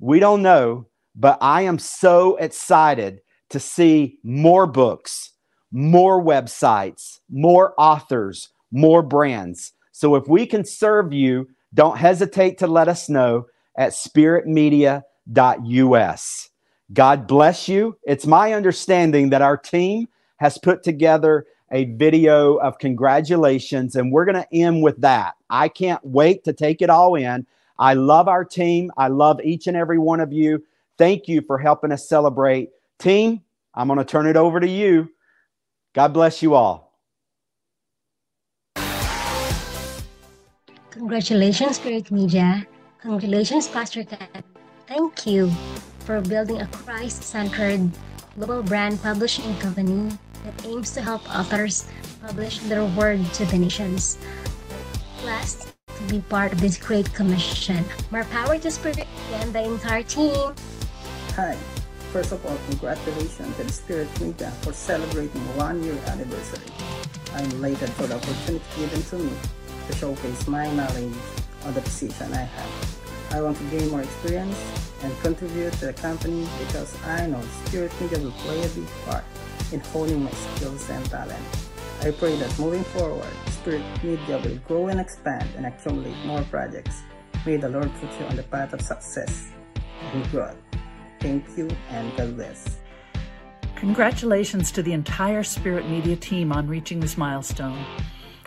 We 0.00 0.18
don't 0.20 0.42
know, 0.42 0.86
but 1.14 1.38
I 1.40 1.62
am 1.62 1.78
so 1.78 2.36
excited 2.36 3.22
to 3.50 3.60
see 3.60 4.18
more 4.22 4.66
books, 4.66 5.30
more 5.70 6.22
websites, 6.22 7.20
more 7.30 7.74
authors, 7.78 8.48
more 8.72 9.02
brands. 9.02 9.72
So 9.92 10.16
if 10.16 10.26
we 10.26 10.46
can 10.46 10.64
serve 10.64 11.12
you, 11.12 11.48
don't 11.74 11.98
hesitate 11.98 12.58
to 12.58 12.66
let 12.66 12.88
us 12.88 13.08
know 13.08 13.46
at 13.76 13.92
spiritmedia.us. 13.92 16.50
God 16.92 17.26
bless 17.26 17.68
you. 17.68 17.96
It's 18.04 18.26
my 18.26 18.52
understanding 18.52 19.30
that 19.30 19.40
our 19.42 19.56
team 19.56 20.08
has 20.36 20.58
put 20.58 20.82
together 20.82 21.46
a 21.72 21.86
video 21.94 22.56
of 22.56 22.78
congratulations, 22.78 23.96
and 23.96 24.12
we're 24.12 24.26
going 24.26 24.34
to 24.34 24.46
end 24.52 24.82
with 24.82 25.00
that. 25.00 25.34
I 25.50 25.68
can't 25.68 26.04
wait 26.04 26.44
to 26.44 26.52
take 26.52 26.82
it 26.82 26.90
all 26.90 27.14
in. 27.14 27.46
I 27.78 27.94
love 27.94 28.28
our 28.28 28.44
team. 28.44 28.90
I 28.96 29.08
love 29.08 29.40
each 29.42 29.66
and 29.66 29.76
every 29.76 29.98
one 29.98 30.20
of 30.20 30.32
you. 30.32 30.64
Thank 30.96 31.26
you 31.28 31.42
for 31.42 31.58
helping 31.58 31.92
us 31.92 32.08
celebrate. 32.08 32.70
Team, 32.98 33.42
I'm 33.74 33.88
going 33.88 33.98
to 33.98 34.04
turn 34.04 34.26
it 34.26 34.36
over 34.36 34.60
to 34.60 34.68
you. 34.68 35.10
God 35.92 36.12
bless 36.12 36.42
you 36.42 36.54
all. 36.54 36.98
Congratulations, 40.90 41.76
Spirit 41.76 42.10
Media. 42.10 42.66
Congratulations, 43.02 43.66
Pastor 43.66 44.04
Ted. 44.04 44.44
Thank 44.86 45.26
you 45.26 45.50
for 46.06 46.20
building 46.20 46.60
a 46.60 46.66
Christ 46.68 47.22
centered 47.24 47.90
global 48.36 48.62
brand 48.62 49.02
publishing 49.02 49.56
company 49.58 50.16
that 50.44 50.66
aims 50.66 50.92
to 50.92 51.02
help 51.02 51.22
authors 51.34 51.86
publish 52.22 52.58
their 52.70 52.84
word 52.94 53.24
to 53.34 53.44
the 53.46 53.58
nations. 53.58 54.18
Blessed 55.22 55.74
to 55.96 56.02
be 56.04 56.20
part 56.28 56.52
of 56.52 56.60
this 56.60 56.76
great 56.76 57.12
commission. 57.14 57.84
More 58.10 58.24
power 58.24 58.58
to 58.58 58.70
Spirit 58.70 59.06
and 59.32 59.52
the 59.52 59.64
entire 59.64 60.02
team. 60.02 60.54
Hi. 61.36 61.56
First 62.12 62.30
of 62.30 62.46
all, 62.46 62.56
congratulations 62.68 63.56
to 63.56 63.64
the 63.64 63.72
Spirit 63.72 64.20
Media 64.20 64.50
for 64.62 64.72
celebrating 64.72 65.42
one 65.56 65.82
year 65.82 65.98
anniversary. 66.06 66.70
I'm 67.34 67.50
elated 67.58 67.90
for 67.90 68.06
the 68.06 68.14
opportunity 68.14 68.62
given 68.78 69.02
to 69.02 69.18
me 69.18 69.32
to 69.88 69.96
showcase 69.96 70.46
my 70.46 70.70
knowledge 70.74 71.12
on 71.64 71.74
the 71.74 71.80
position 71.80 72.32
I 72.32 72.42
have. 72.42 72.94
I 73.32 73.42
want 73.42 73.56
to 73.58 73.64
gain 73.64 73.90
more 73.90 74.02
experience 74.02 74.56
and 75.02 75.12
contribute 75.22 75.72
to 75.74 75.86
the 75.86 75.92
company 75.94 76.46
because 76.60 76.94
I 77.04 77.26
know 77.26 77.42
Spirit 77.66 77.90
Media 78.00 78.20
will 78.20 78.30
play 78.46 78.62
a 78.62 78.68
big 78.68 78.86
part 79.06 79.24
in 79.72 79.80
honing 79.80 80.22
my 80.22 80.30
skills 80.30 80.88
and 80.88 81.04
talent. 81.06 81.42
I 82.04 82.10
pray 82.10 82.36
that 82.36 82.58
moving 82.58 82.84
forward, 82.84 83.32
Spirit 83.46 83.82
Media 84.02 84.36
will 84.36 84.58
grow 84.68 84.88
and 84.88 85.00
expand 85.00 85.48
and 85.56 85.64
accumulate 85.64 86.14
more 86.26 86.42
projects. 86.42 87.00
May 87.46 87.56
the 87.56 87.70
Lord 87.70 87.90
put 87.94 88.20
you 88.20 88.26
on 88.26 88.36
the 88.36 88.42
path 88.42 88.74
of 88.74 88.82
success 88.82 89.48
and 90.12 90.30
growth. 90.30 90.58
Thank 91.20 91.46
you 91.56 91.66
and 91.88 92.14
God 92.14 92.36
bless. 92.36 92.76
Congratulations 93.76 94.70
to 94.72 94.82
the 94.82 94.92
entire 94.92 95.42
Spirit 95.42 95.88
Media 95.88 96.14
team 96.14 96.52
on 96.52 96.68
reaching 96.68 97.00
this 97.00 97.16
milestone. 97.16 97.82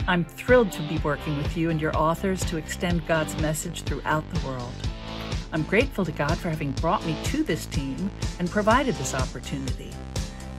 I'm 0.07 0.23
thrilled 0.23 0.71
to 0.73 0.81
be 0.83 0.99
working 0.99 1.35
with 1.37 1.57
you 1.57 1.71
and 1.71 1.81
your 1.81 1.97
authors 1.97 2.45
to 2.45 2.57
extend 2.57 3.07
God's 3.07 3.35
message 3.41 3.81
throughout 3.81 4.23
the 4.35 4.47
world. 4.47 4.73
I'm 5.51 5.63
grateful 5.63 6.05
to 6.05 6.11
God 6.11 6.37
for 6.37 6.49
having 6.49 6.73
brought 6.73 7.03
me 7.07 7.17
to 7.23 7.41
this 7.41 7.65
team 7.65 8.11
and 8.37 8.51
provided 8.51 8.93
this 8.95 9.15
opportunity. 9.15 9.91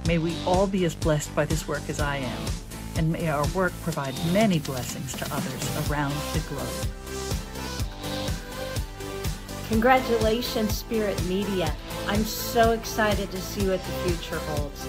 May 0.09 0.19
we 0.19 0.35
all 0.45 0.67
be 0.67 0.85
as 0.85 0.97
blessed 0.97 1.33
by 1.37 1.45
this 1.45 1.69
work 1.69 1.89
as 1.89 2.01
I 2.01 2.17
am, 2.17 2.43
and 2.99 3.13
may 3.13 3.29
our 3.29 3.47
work 3.49 3.73
provide 3.83 4.15
many 4.33 4.59
blessings 4.59 5.15
to 5.15 5.25
others 5.33 5.89
around 5.89 6.13
the 6.33 6.41
globe. 6.49 6.89
Congratulations, 9.69 10.77
Spirit 10.77 11.23
Media. 11.27 11.73
I'm 12.09 12.25
so 12.25 12.73
excited 12.73 13.31
to 13.31 13.41
see 13.41 13.69
what 13.69 13.81
the 13.85 14.11
future 14.11 14.39
holds, 14.51 14.85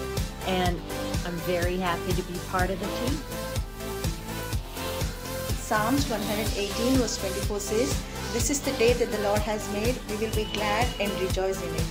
and 0.46 0.76
I'm 1.24 1.36
very 1.46 1.76
happy 1.76 2.12
to 2.12 2.22
be 2.22 2.38
part 2.50 2.70
of 2.70 2.80
the 2.80 2.86
team. 2.86 3.16
Psalms 5.54 6.10
118 6.10 6.94
verse 6.94 7.16
24 7.18 7.60
says, 7.60 8.02
This 8.32 8.50
is 8.50 8.60
the 8.60 8.72
day 8.72 8.92
that 8.94 9.12
the 9.12 9.18
Lord 9.20 9.40
has 9.42 9.72
made. 9.72 9.96
We 10.10 10.16
will 10.16 10.34
be 10.34 10.48
glad 10.52 10.88
and 10.98 11.12
rejoice 11.20 11.62
in 11.62 11.74
it. 11.76 11.84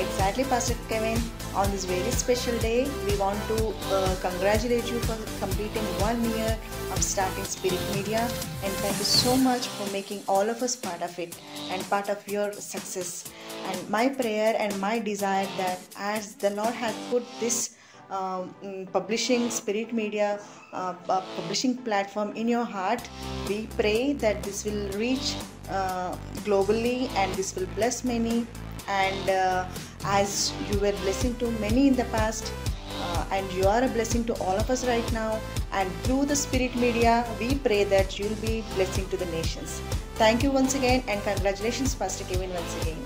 Exactly, 0.00 0.42
Pastor 0.44 0.74
Kevin. 0.88 1.22
On 1.54 1.70
this 1.70 1.84
very 1.84 2.10
special 2.10 2.58
day, 2.58 2.90
we 3.06 3.16
want 3.16 3.38
to 3.46 3.72
uh, 3.92 4.16
congratulate 4.20 4.90
you 4.90 4.98
for 5.06 5.14
completing 5.38 5.84
one 6.02 6.18
year 6.30 6.58
of 6.90 7.00
starting 7.00 7.44
Spirit 7.44 7.78
Media 7.94 8.22
and 8.64 8.72
thank 8.82 8.98
you 8.98 9.04
so 9.04 9.36
much 9.36 9.68
for 9.68 9.88
making 9.92 10.24
all 10.26 10.50
of 10.50 10.62
us 10.62 10.74
part 10.74 11.00
of 11.00 11.16
it 11.16 11.38
and 11.70 11.80
part 11.88 12.08
of 12.08 12.26
your 12.26 12.52
success. 12.54 13.30
And 13.66 13.88
my 13.88 14.08
prayer 14.08 14.56
and 14.58 14.76
my 14.80 14.98
desire 14.98 15.46
that 15.56 15.78
as 15.96 16.34
the 16.34 16.50
Lord 16.50 16.74
has 16.74 16.92
put 17.08 17.22
this 17.38 17.76
um, 18.10 18.54
publishing 18.92 19.48
Spirit 19.48 19.92
Media 19.92 20.40
uh, 20.72 20.94
uh, 21.08 21.22
publishing 21.36 21.76
platform 21.76 22.32
in 22.34 22.48
your 22.48 22.64
heart. 22.64 23.08
We 23.48 23.68
pray 23.78 24.12
that 24.14 24.42
this 24.42 24.64
will 24.64 24.90
reach 24.92 25.36
uh, 25.70 26.16
globally 26.44 27.10
and 27.16 27.34
this 27.34 27.54
will 27.54 27.66
bless 27.76 28.04
many. 28.04 28.46
And 28.88 29.30
uh, 29.30 29.66
as 30.04 30.52
you 30.70 30.78
were 30.78 30.92
blessing 31.02 31.34
to 31.36 31.50
many 31.52 31.88
in 31.88 31.96
the 31.96 32.04
past, 32.06 32.52
uh, 33.00 33.24
and 33.32 33.50
you 33.52 33.66
are 33.66 33.82
a 33.82 33.88
blessing 33.88 34.24
to 34.24 34.34
all 34.34 34.56
of 34.56 34.70
us 34.70 34.86
right 34.86 35.12
now. 35.12 35.40
And 35.72 35.90
through 36.04 36.26
the 36.26 36.36
Spirit 36.36 36.76
Media, 36.76 37.26
we 37.40 37.56
pray 37.56 37.84
that 37.84 38.18
you'll 38.18 38.40
be 38.40 38.64
blessing 38.74 39.08
to 39.08 39.16
the 39.16 39.26
nations. 39.26 39.80
Thank 40.14 40.42
you 40.42 40.50
once 40.50 40.74
again, 40.74 41.02
and 41.08 41.20
congratulations, 41.22 41.94
Pastor 41.94 42.24
Kevin, 42.24 42.52
once 42.52 42.82
again. 42.82 43.02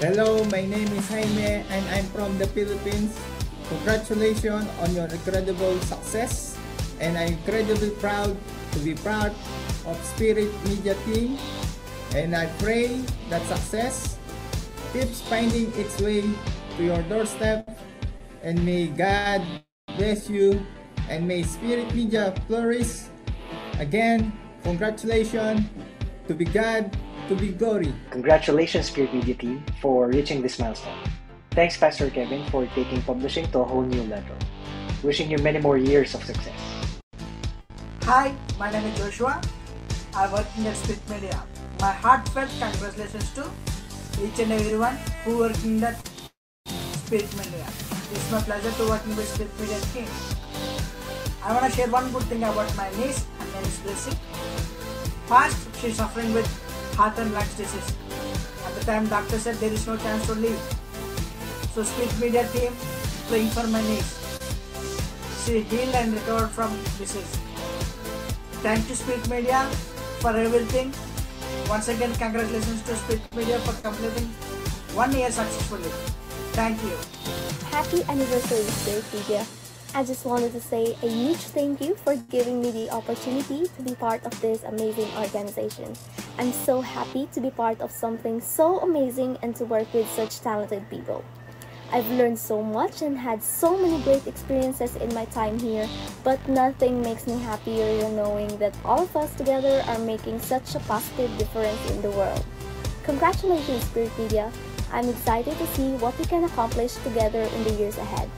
Hello, 0.00 0.44
my 0.48 0.64
name 0.64 0.88
is 0.96 1.08
Jaime 1.08 1.60
and 1.68 1.84
I'm 1.92 2.06
from 2.16 2.32
the 2.38 2.46
Philippines. 2.56 3.20
Congratulations 3.68 4.64
on 4.80 4.94
your 4.94 5.04
incredible 5.04 5.78
success 5.80 6.56
and 7.00 7.18
I'm 7.18 7.36
incredibly 7.36 7.90
proud 8.00 8.34
to 8.72 8.78
be 8.78 8.94
part 8.94 9.36
of 9.86 9.96
Spirit 10.04 10.50
Media 10.64 10.94
team 11.06 11.38
and 12.14 12.34
I 12.34 12.46
pray 12.58 13.00
that 13.28 13.42
success 13.46 14.18
keeps 14.92 15.20
finding 15.22 15.72
its 15.78 16.00
way 16.00 16.26
to 16.76 16.80
your 16.82 17.02
doorstep 17.06 17.68
and 18.42 18.64
may 18.64 18.88
God 18.88 19.42
bless 19.96 20.28
you 20.28 20.64
and 21.08 21.26
may 21.26 21.42
Spirit 21.42 21.94
Media 21.94 22.34
flourish. 22.46 23.06
Again, 23.78 24.32
congratulations 24.62 25.66
to 26.28 26.34
be 26.34 26.44
God 26.44 26.90
to 27.28 27.36
be 27.36 27.52
glory. 27.54 27.94
Congratulations, 28.10 28.86
Spirit 28.86 29.14
Media 29.14 29.34
team, 29.34 29.62
for 29.80 30.08
reaching 30.08 30.42
this 30.42 30.58
milestone. 30.58 30.98
Thanks, 31.52 31.76
Pastor 31.76 32.10
Kevin, 32.10 32.44
for 32.50 32.66
taking 32.74 33.02
publishing 33.02 33.46
to 33.52 33.60
a 33.60 33.64
whole 33.64 33.82
new 33.82 34.02
level. 34.04 34.36
Wishing 35.02 35.30
you 35.30 35.38
many 35.38 35.58
more 35.58 35.78
years 35.78 36.14
of 36.14 36.22
success. 36.24 36.54
Hi, 38.04 38.34
my 38.58 38.70
name 38.70 38.84
is 38.86 38.98
Joshua. 38.98 39.40
I'm 40.14 40.32
working 40.32 40.66
at 40.66 40.76
Spirit 40.76 41.08
Media. 41.08 41.42
My 41.80 41.92
heartfelt 41.92 42.50
congratulations 42.58 43.30
to 43.34 43.48
each 44.22 44.38
and 44.40 44.52
everyone 44.52 44.96
who 45.24 45.38
working 45.38 45.82
at 45.82 45.96
Spirit 46.66 47.30
Media. 47.36 47.66
It's 48.12 48.30
my 48.32 48.40
pleasure 48.40 48.72
to 48.72 48.88
working 48.88 49.16
with 49.16 49.28
Spirit 49.28 49.52
Media 49.60 49.80
team. 49.94 50.08
I 51.44 51.54
want 51.54 51.70
to 51.70 51.76
share 51.76 51.88
one 51.88 52.10
good 52.12 52.24
thing 52.24 52.42
about 52.42 52.76
my 52.76 52.90
niece. 52.98 53.24
Her 53.38 53.46
name 53.54 53.64
is 53.64 53.78
Blessing. 53.78 54.18
First, 55.26 55.56
she's 55.80 55.96
suffering 55.96 56.34
with 56.34 56.48
heart 56.96 57.16
and 57.18 57.32
lungs 57.32 57.54
disease. 57.54 57.94
At 58.66 58.74
the 58.74 58.84
time, 58.84 59.06
doctor 59.06 59.38
said 59.38 59.56
there 59.56 59.72
is 59.72 59.86
no 59.86 59.96
chance 59.96 60.26
to 60.26 60.34
live. 60.34 60.60
So, 61.72 61.84
Spirit 61.84 62.20
Media 62.20 62.48
team 62.48 62.72
praying 63.28 63.48
for 63.50 63.66
my 63.68 63.80
niece. 63.82 64.16
She 65.44 65.62
healed 65.62 65.94
and 65.94 66.12
recovered 66.14 66.50
from 66.50 66.76
disease. 66.98 67.38
Thank 68.62 68.88
you, 68.90 68.94
Spirit 68.94 69.26
Media, 69.30 69.70
for 70.20 70.36
everything. 70.36 70.92
Once 71.68 71.88
again, 71.88 72.12
congratulations 72.14 72.82
to 72.82 72.94
Spirit 72.96 73.34
Media 73.34 73.58
for 73.60 73.72
completing 73.80 74.28
one 74.94 75.12
year 75.12 75.30
successfully. 75.30 75.90
Thank 76.52 76.82
you. 76.82 76.96
Happy 77.70 78.02
anniversary, 78.04 78.64
Spirit 78.82 79.04
Media. 79.14 79.46
I 79.94 80.04
just 80.04 80.24
wanted 80.24 80.52
to 80.52 80.60
say 80.60 80.96
a 81.02 81.08
huge 81.08 81.38
thank 81.50 81.80
you 81.80 81.96
for 81.96 82.14
giving 82.30 82.60
me 82.60 82.70
the 82.70 82.90
opportunity 82.90 83.66
to 83.66 83.82
be 83.82 83.94
part 83.94 84.24
of 84.24 84.38
this 84.40 84.62
amazing 84.62 85.08
organization. 85.16 85.96
I'm 86.38 86.52
so 86.52 86.80
happy 86.80 87.26
to 87.32 87.40
be 87.40 87.50
part 87.50 87.80
of 87.80 87.90
something 87.90 88.40
so 88.40 88.80
amazing 88.80 89.38
and 89.42 89.56
to 89.56 89.64
work 89.64 89.92
with 89.92 90.08
such 90.10 90.40
talented 90.40 90.88
people. 90.90 91.24
I've 91.92 92.08
learned 92.12 92.38
so 92.38 92.62
much 92.62 93.02
and 93.02 93.18
had 93.18 93.42
so 93.42 93.76
many 93.76 94.00
great 94.04 94.24
experiences 94.28 94.94
in 94.96 95.12
my 95.12 95.24
time 95.26 95.58
here, 95.58 95.88
but 96.22 96.38
nothing 96.48 97.02
makes 97.02 97.26
me 97.26 97.36
happier 97.40 97.98
than 97.98 98.14
knowing 98.14 98.46
that 98.58 98.76
all 98.84 99.02
of 99.02 99.16
us 99.16 99.34
together 99.34 99.82
are 99.88 99.98
making 99.98 100.38
such 100.38 100.76
a 100.76 100.80
positive 100.80 101.36
difference 101.36 101.90
in 101.90 102.00
the 102.00 102.10
world. 102.10 102.44
Congratulations, 103.02 103.82
Spirit 103.84 104.16
Media! 104.16 104.52
I'm 104.92 105.08
excited 105.08 105.58
to 105.58 105.66
see 105.74 105.90
what 105.96 106.16
we 106.16 106.26
can 106.26 106.44
accomplish 106.44 106.94
together 107.02 107.42
in 107.42 107.64
the 107.64 107.72
years 107.72 107.98
ahead, 107.98 108.30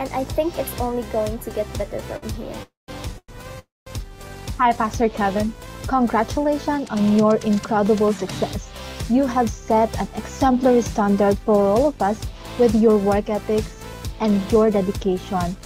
and 0.00 0.10
I 0.10 0.24
think 0.24 0.58
it's 0.58 0.80
only 0.80 1.04
going 1.12 1.38
to 1.38 1.50
get 1.50 1.66
better 1.78 2.00
from 2.00 2.28
here. 2.30 2.56
Hi, 4.58 4.72
Pastor 4.72 5.08
Kevin. 5.08 5.52
Congratulations 5.86 6.90
on 6.90 7.16
your 7.16 7.36
incredible 7.46 8.12
success. 8.12 8.68
You 9.08 9.26
have 9.26 9.48
set 9.48 9.96
an 10.00 10.08
exemplary 10.16 10.82
standard 10.82 11.38
for 11.38 11.54
all 11.54 11.88
of 11.88 12.02
us 12.02 12.18
with 12.58 12.74
your 12.74 12.96
work 12.98 13.28
ethics 13.28 13.84
and 14.20 14.40
your 14.50 14.70
dedication 14.70 15.56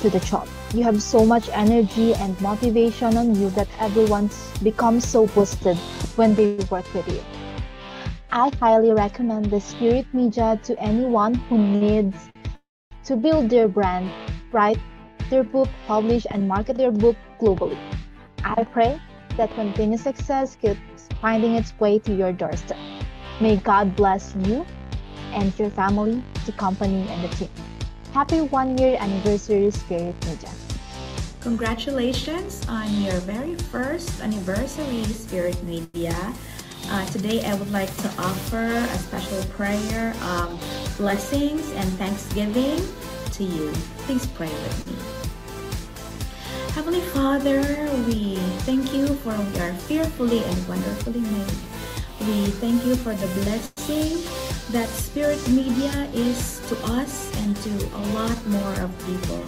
to 0.00 0.10
the 0.10 0.20
job. 0.20 0.48
You 0.74 0.82
have 0.82 1.02
so 1.02 1.24
much 1.24 1.48
energy 1.50 2.14
and 2.14 2.40
motivation 2.40 3.16
on 3.16 3.34
you 3.34 3.50
that 3.50 3.68
everyone 3.78 4.30
becomes 4.62 5.06
so 5.06 5.26
boosted 5.28 5.76
when 6.16 6.34
they 6.34 6.56
work 6.70 6.92
with 6.94 7.08
you. 7.08 7.22
I 8.30 8.50
highly 8.60 8.92
recommend 8.92 9.50
the 9.50 9.60
Spirit 9.60 10.06
Media 10.12 10.60
to 10.64 10.78
anyone 10.78 11.34
who 11.34 11.58
needs 11.58 12.28
to 13.04 13.16
build 13.16 13.48
their 13.48 13.68
brand, 13.68 14.10
write 14.52 14.78
their 15.30 15.44
book, 15.44 15.68
publish, 15.86 16.26
and 16.30 16.46
market 16.46 16.76
their 16.76 16.90
book 16.90 17.16
globally. 17.40 17.78
I 18.44 18.64
pray 18.64 19.00
that 19.36 19.54
continued 19.54 20.00
success 20.00 20.56
keeps 20.56 21.08
finding 21.20 21.54
its 21.54 21.72
way 21.80 21.98
to 22.00 22.14
your 22.14 22.32
doorstep. 22.32 22.78
May 23.40 23.56
God 23.56 23.96
bless 23.96 24.34
you 24.44 24.66
and 25.36 25.56
your 25.58 25.70
family, 25.70 26.24
the 26.46 26.52
company, 26.52 27.06
and 27.08 27.22
the 27.22 27.28
team. 27.36 27.50
Happy 28.12 28.40
one 28.40 28.76
year 28.78 28.96
anniversary, 28.98 29.70
Spirit 29.70 30.16
Media. 30.24 30.50
Congratulations 31.40 32.66
on 32.68 32.90
your 33.02 33.20
very 33.22 33.54
first 33.70 34.20
anniversary, 34.20 35.04
Spirit 35.04 35.62
Media. 35.62 36.16
Uh, 36.88 37.04
today, 37.06 37.44
I 37.44 37.54
would 37.54 37.70
like 37.70 37.94
to 37.98 38.08
offer 38.18 38.66
a 38.66 38.98
special 38.98 39.44
prayer 39.52 40.14
of 40.22 40.58
blessings 40.96 41.70
and 41.72 41.86
thanksgiving 42.00 42.80
to 43.32 43.44
you. 43.44 43.70
Please 44.08 44.26
pray 44.26 44.48
with 44.48 44.86
me. 44.88 44.96
Heavenly 46.72 47.00
Father, 47.12 47.62
we 48.08 48.36
thank 48.64 48.92
you 48.92 49.06
for 49.20 49.36
we 49.36 49.60
are 49.60 49.74
fearfully 49.86 50.42
and 50.42 50.68
wonderfully 50.68 51.20
made. 51.20 51.56
We 52.20 52.50
thank 52.58 52.84
you 52.84 52.96
for 52.96 53.14
the 53.14 53.26
blessing 53.44 54.45
that 54.70 54.88
Spirit 54.88 55.38
Media 55.48 56.08
is 56.12 56.60
to 56.68 56.76
us 56.86 57.30
and 57.42 57.56
to 57.58 57.70
a 57.70 58.02
lot 58.14 58.46
more 58.46 58.74
of 58.80 58.90
people. 59.06 59.42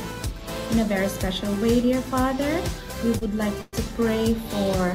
In 0.70 0.80
a 0.80 0.84
very 0.84 1.08
special 1.08 1.52
way, 1.56 1.80
dear 1.80 2.00
Father, 2.02 2.62
we 3.02 3.10
would 3.18 3.34
like 3.34 3.70
to 3.72 3.82
pray 3.96 4.34
for 4.34 4.94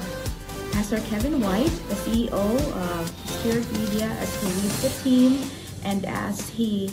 Pastor 0.72 1.00
Kevin 1.10 1.42
White, 1.42 1.72
the 1.90 1.96
CEO 1.96 2.32
of 2.32 3.30
Spirit 3.30 3.70
Media, 3.74 4.08
as 4.20 4.42
he 4.42 4.48
leads 4.48 4.82
the 4.82 5.04
team 5.04 5.50
and 5.84 6.06
as 6.06 6.50
he 6.50 6.90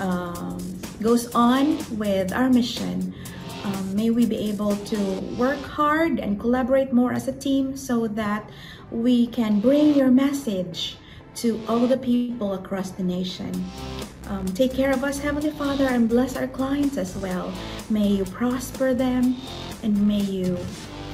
um, 0.00 0.58
goes 1.00 1.32
on 1.34 1.78
with 1.96 2.32
our 2.32 2.50
mission. 2.50 3.14
Um, 3.64 3.94
may 3.94 4.10
we 4.10 4.26
be 4.26 4.50
able 4.50 4.76
to 4.76 4.98
work 5.38 5.60
hard 5.62 6.18
and 6.18 6.40
collaborate 6.40 6.92
more 6.92 7.12
as 7.12 7.28
a 7.28 7.32
team 7.32 7.76
so 7.76 8.08
that 8.08 8.50
we 8.90 9.28
can 9.28 9.60
bring 9.60 9.94
your 9.94 10.10
message 10.10 10.96
to 11.36 11.60
all 11.68 11.86
the 11.86 11.96
people 11.96 12.54
across 12.54 12.90
the 12.90 13.02
nation. 13.02 13.52
Um, 14.28 14.46
take 14.46 14.72
care 14.72 14.92
of 14.92 15.04
us, 15.04 15.18
Heavenly 15.18 15.50
Father, 15.50 15.86
and 15.86 16.08
bless 16.08 16.36
our 16.36 16.46
clients 16.46 16.96
as 16.96 17.16
well. 17.16 17.52
May 17.90 18.08
you 18.08 18.24
prosper 18.24 18.94
them 18.94 19.36
and 19.82 20.06
may 20.06 20.20
you 20.20 20.56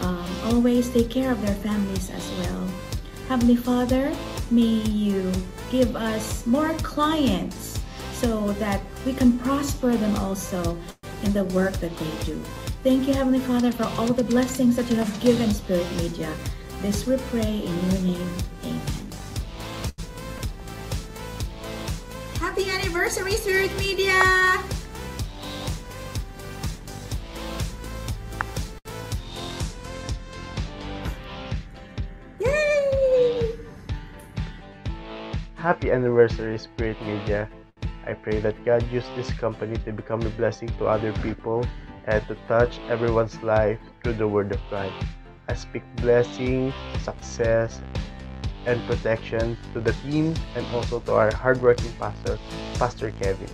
um, 0.01 0.27
always 0.45 0.89
take 0.91 1.11
care 1.11 1.33
of 1.33 1.43
their 1.43 1.55
families 1.57 2.11
as 2.11 2.31
well. 2.39 2.69
Heavenly 3.29 3.57
Father, 3.57 4.15
may 4.51 4.83
you 4.89 5.33
give 5.71 5.97
us 5.97 6.47
more 6.47 6.73
clients 6.79 7.81
so 8.13 8.53
that 8.55 8.81
we 9.07 9.13
can 9.13 9.39
prosper 9.39 9.97
them 9.97 10.15
also 10.17 10.77
in 11.25 11.33
the 11.33 11.45
work 11.47 11.73
that 11.75 11.97
they 11.97 12.25
do. 12.25 12.41
Thank 12.83 13.07
you, 13.07 13.15
Heavenly 13.15 13.41
Father, 13.41 13.73
for 13.73 13.85
all 13.99 14.07
the 14.07 14.25
blessings 14.25 14.77
that 14.77 14.91
you 14.91 14.97
have 14.97 15.21
given 15.21 15.51
Spirit 15.51 15.87
Media. 15.97 16.33
This 16.81 17.07
we 17.07 17.17
pray 17.31 17.63
in 17.65 17.91
your 17.91 18.01
name. 18.01 18.31
Amen. 18.65 18.90
Media! 23.11 24.23
Happy 35.57 35.91
anniversary, 35.91 36.57
Spirit 36.57 37.03
Media. 37.03 37.51
I 38.07 38.15
pray 38.15 38.39
that 38.39 38.55
God 38.65 38.87
use 38.93 39.05
this 39.17 39.33
company 39.33 39.77
to 39.85 39.93
become 39.93 40.23
a 40.23 40.31
blessing 40.31 40.69
to 40.79 40.87
other 40.87 41.13
people 41.15 41.67
and 42.07 42.23
to 42.29 42.37
touch 42.47 42.79
everyone's 42.89 43.43
life 43.43 43.81
through 44.05 44.23
the 44.23 44.29
Word 44.29 44.53
of 44.53 44.61
God. 44.71 44.93
I 45.49 45.55
speak 45.55 45.83
blessing, 45.97 46.73
success, 47.03 47.81
and 48.67 48.81
protection 48.87 49.57
to 49.73 49.81
the 49.81 49.93
team 50.05 50.35
and 50.57 50.67
also 50.75 51.01
to 51.01 51.15
our 51.15 51.35
hardworking 51.35 51.93
pastor, 51.99 52.39
Pastor 52.75 53.11
Kevin. 53.21 53.49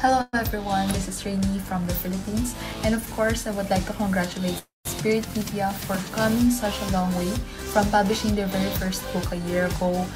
Hello 0.00 0.24
everyone, 0.32 0.88
this 0.88 1.08
is 1.08 1.26
Rainy 1.26 1.58
from 1.60 1.86
the 1.86 1.92
Philippines, 1.92 2.54
and 2.84 2.94
of 2.94 3.04
course, 3.12 3.46
I 3.46 3.50
would 3.52 3.68
like 3.68 3.84
to 3.84 3.92
congratulate 3.92 4.62
Spirit 4.86 5.28
Media 5.36 5.72
for 5.84 5.96
coming 6.16 6.50
such 6.50 6.72
a 6.80 6.92
long 6.92 7.12
way 7.16 7.28
from 7.72 7.88
publishing 7.90 8.34
their 8.34 8.46
very 8.46 8.70
first 8.80 9.04
book 9.12 9.32
a 9.32 9.36
year 9.48 9.66
ago 9.66 10.06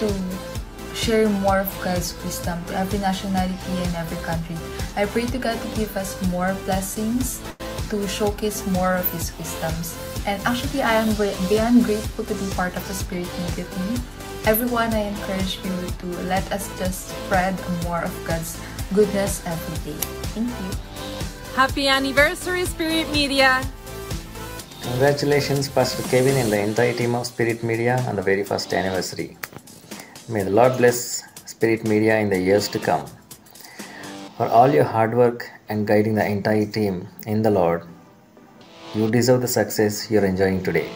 to 0.00 0.08
sharing 0.94 1.32
more 1.44 1.60
of 1.60 1.68
God's 1.84 2.16
wisdom 2.24 2.64
to 2.66 2.76
every 2.78 2.98
nationality 3.00 3.76
and 3.84 3.94
every 3.96 4.16
country. 4.24 4.56
I 4.96 5.04
pray 5.04 5.26
to 5.26 5.38
God 5.38 5.60
to 5.60 5.68
give 5.76 5.96
us 5.96 6.16
more 6.28 6.56
blessings 6.64 7.42
to 7.90 8.08
showcase 8.08 8.66
more 8.68 8.96
of 8.96 9.04
His 9.12 9.36
wisdoms. 9.36 10.13
And 10.26 10.40
actually, 10.48 10.82
I 10.82 10.94
am 10.94 11.12
beyond 11.48 11.84
grateful 11.84 12.24
to 12.24 12.34
be 12.34 12.48
part 12.56 12.76
of 12.76 12.86
the 12.88 12.94
Spirit 12.94 13.28
Media 13.44 13.64
team. 13.68 14.00
Everyone, 14.48 14.92
I 14.92 15.12
encourage 15.12 15.60
you 15.64 15.72
to 16.00 16.06
let 16.28 16.44
us 16.52 16.68
just 16.78 17.12
spread 17.12 17.52
more 17.84 18.00
of 18.00 18.12
God's 18.26 18.56
goodness 18.92 19.44
every 19.44 19.92
day. 19.92 19.98
Thank 20.32 20.48
you. 20.48 20.70
Happy 21.56 21.88
anniversary, 21.88 22.64
Spirit 22.64 23.10
Media! 23.12 23.62
Congratulations, 24.82 25.68
Pastor 25.68 26.02
Kevin 26.08 26.36
and 26.36 26.52
the 26.52 26.60
entire 26.60 26.92
team 26.92 27.14
of 27.14 27.26
Spirit 27.26 27.62
Media 27.62 28.04
on 28.08 28.16
the 28.16 28.22
very 28.22 28.44
first 28.44 28.72
anniversary. 28.74 29.36
May 30.28 30.42
the 30.42 30.50
Lord 30.50 30.76
bless 30.76 31.22
Spirit 31.46 31.84
Media 31.84 32.18
in 32.18 32.28
the 32.28 32.38
years 32.38 32.68
to 32.68 32.78
come. 32.78 33.06
For 34.36 34.46
all 34.48 34.68
your 34.68 34.84
hard 34.84 35.14
work 35.14 35.48
and 35.68 35.86
guiding 35.86 36.16
the 36.16 36.26
entire 36.26 36.66
team 36.66 37.08
in 37.26 37.42
the 37.42 37.50
Lord, 37.50 37.86
you 38.94 39.10
deserve 39.10 39.40
the 39.40 39.48
success 39.48 40.08
you're 40.08 40.24
enjoying 40.24 40.62
today. 40.62 40.88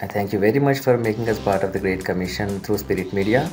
I 0.00 0.06
thank 0.06 0.32
you 0.32 0.38
very 0.38 0.60
much 0.60 0.78
for 0.78 0.96
making 0.96 1.28
us 1.28 1.38
part 1.40 1.64
of 1.64 1.72
the 1.72 1.80
Great 1.80 2.04
Commission 2.04 2.60
through 2.60 2.78
Spirit 2.78 3.12
Media. 3.12 3.50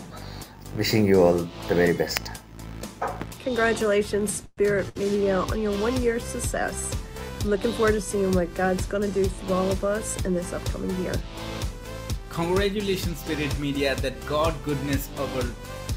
Wishing 0.77 1.05
you 1.05 1.23
all 1.23 1.33
the 1.67 1.75
very 1.75 1.93
best. 1.93 2.29
Congratulations, 3.39 4.31
Spirit 4.31 4.95
Media, 4.97 5.39
on 5.39 5.59
your 5.59 5.75
one 5.79 5.99
year 5.99 6.19
success. 6.19 6.95
I'm 7.41 7.49
looking 7.49 7.71
forward 7.73 7.93
to 7.93 8.01
seeing 8.01 8.31
what 8.33 8.53
God's 8.53 8.85
going 8.85 9.01
to 9.01 9.09
do 9.09 9.25
through 9.25 9.55
all 9.55 9.71
of 9.71 9.83
us 9.83 10.23
in 10.25 10.35
this 10.35 10.53
upcoming 10.53 10.95
year. 11.01 11.15
Congratulations, 12.29 13.17
Spirit 13.17 13.57
Media, 13.59 13.95
that 13.95 14.13
God 14.27 14.53
goodness 14.63 15.09
over 15.17 15.49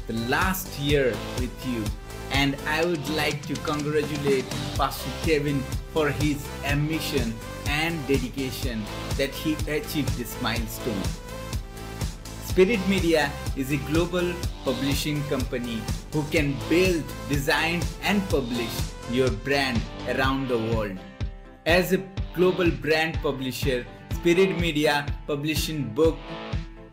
the 0.07 0.13
last 0.27 0.79
year 0.79 1.13
with 1.37 1.53
you. 1.67 1.83
And 2.31 2.55
I 2.67 2.85
would 2.85 3.07
like 3.09 3.45
to 3.47 3.53
congratulate 3.61 4.45
Pastor 4.75 5.11
Kevin 5.23 5.59
for 5.93 6.09
his 6.09 6.45
ambition 6.63 7.33
and 7.67 7.95
dedication 8.07 8.83
that 9.17 9.29
he 9.29 9.53
achieved 9.69 10.17
this 10.17 10.39
milestone. 10.41 11.03
Spirit 12.45 12.85
Media 12.89 13.31
is 13.55 13.71
a 13.71 13.77
global 13.91 14.33
publishing 14.65 15.23
company 15.29 15.81
who 16.11 16.23
can 16.31 16.55
build, 16.67 17.03
design, 17.29 17.81
and 18.03 18.21
publish 18.29 18.71
your 19.09 19.29
brand 19.29 19.79
around 20.09 20.49
the 20.49 20.57
world. 20.57 20.97
As 21.65 21.93
a 21.93 22.03
global 22.33 22.69
brand 22.69 23.17
publisher, 23.21 23.85
Spirit 24.15 24.59
Media 24.59 25.05
publishing 25.27 25.93
book 25.93 26.17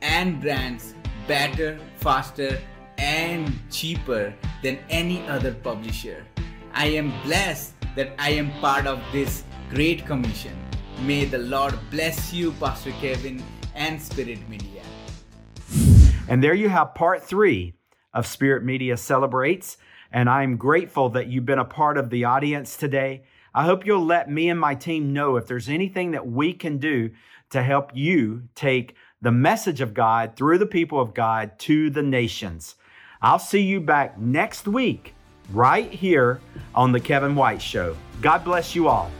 and 0.00 0.40
brands 0.40 0.94
better, 1.26 1.78
faster, 1.96 2.58
and 2.98 3.52
cheaper 3.70 4.34
than 4.62 4.78
any 4.90 5.26
other 5.28 5.54
publisher. 5.54 6.24
I 6.72 6.86
am 6.86 7.12
blessed 7.22 7.74
that 7.96 8.12
I 8.18 8.30
am 8.30 8.50
part 8.60 8.86
of 8.86 9.00
this 9.12 9.44
great 9.70 10.06
commission. 10.06 10.56
May 11.04 11.24
the 11.24 11.38
Lord 11.38 11.78
bless 11.90 12.32
you, 12.32 12.52
Pastor 12.52 12.92
Kevin 13.00 13.42
and 13.74 14.00
Spirit 14.00 14.48
Media. 14.48 14.82
And 16.28 16.42
there 16.42 16.54
you 16.54 16.68
have 16.68 16.94
part 16.94 17.22
three 17.22 17.74
of 18.12 18.26
Spirit 18.26 18.64
Media 18.64 18.96
Celebrates. 18.96 19.76
And 20.10 20.28
I'm 20.28 20.56
grateful 20.56 21.10
that 21.10 21.28
you've 21.28 21.46
been 21.46 21.58
a 21.58 21.64
part 21.64 21.98
of 21.98 22.10
the 22.10 22.24
audience 22.24 22.76
today. 22.76 23.24
I 23.54 23.64
hope 23.64 23.86
you'll 23.86 24.04
let 24.04 24.30
me 24.30 24.48
and 24.48 24.60
my 24.60 24.74
team 24.74 25.12
know 25.12 25.36
if 25.36 25.46
there's 25.46 25.68
anything 25.68 26.12
that 26.12 26.26
we 26.26 26.52
can 26.52 26.78
do 26.78 27.10
to 27.50 27.62
help 27.62 27.90
you 27.94 28.44
take 28.54 28.94
the 29.20 29.32
message 29.32 29.80
of 29.80 29.94
God 29.94 30.36
through 30.36 30.58
the 30.58 30.66
people 30.66 31.00
of 31.00 31.14
God 31.14 31.58
to 31.60 31.90
the 31.90 32.02
nations. 32.02 32.76
I'll 33.20 33.38
see 33.38 33.62
you 33.62 33.80
back 33.80 34.18
next 34.18 34.68
week 34.68 35.14
right 35.50 35.90
here 35.90 36.40
on 36.74 36.92
The 36.92 37.00
Kevin 37.00 37.34
White 37.34 37.60
Show. 37.60 37.96
God 38.20 38.44
bless 38.44 38.74
you 38.74 38.88
all. 38.88 39.10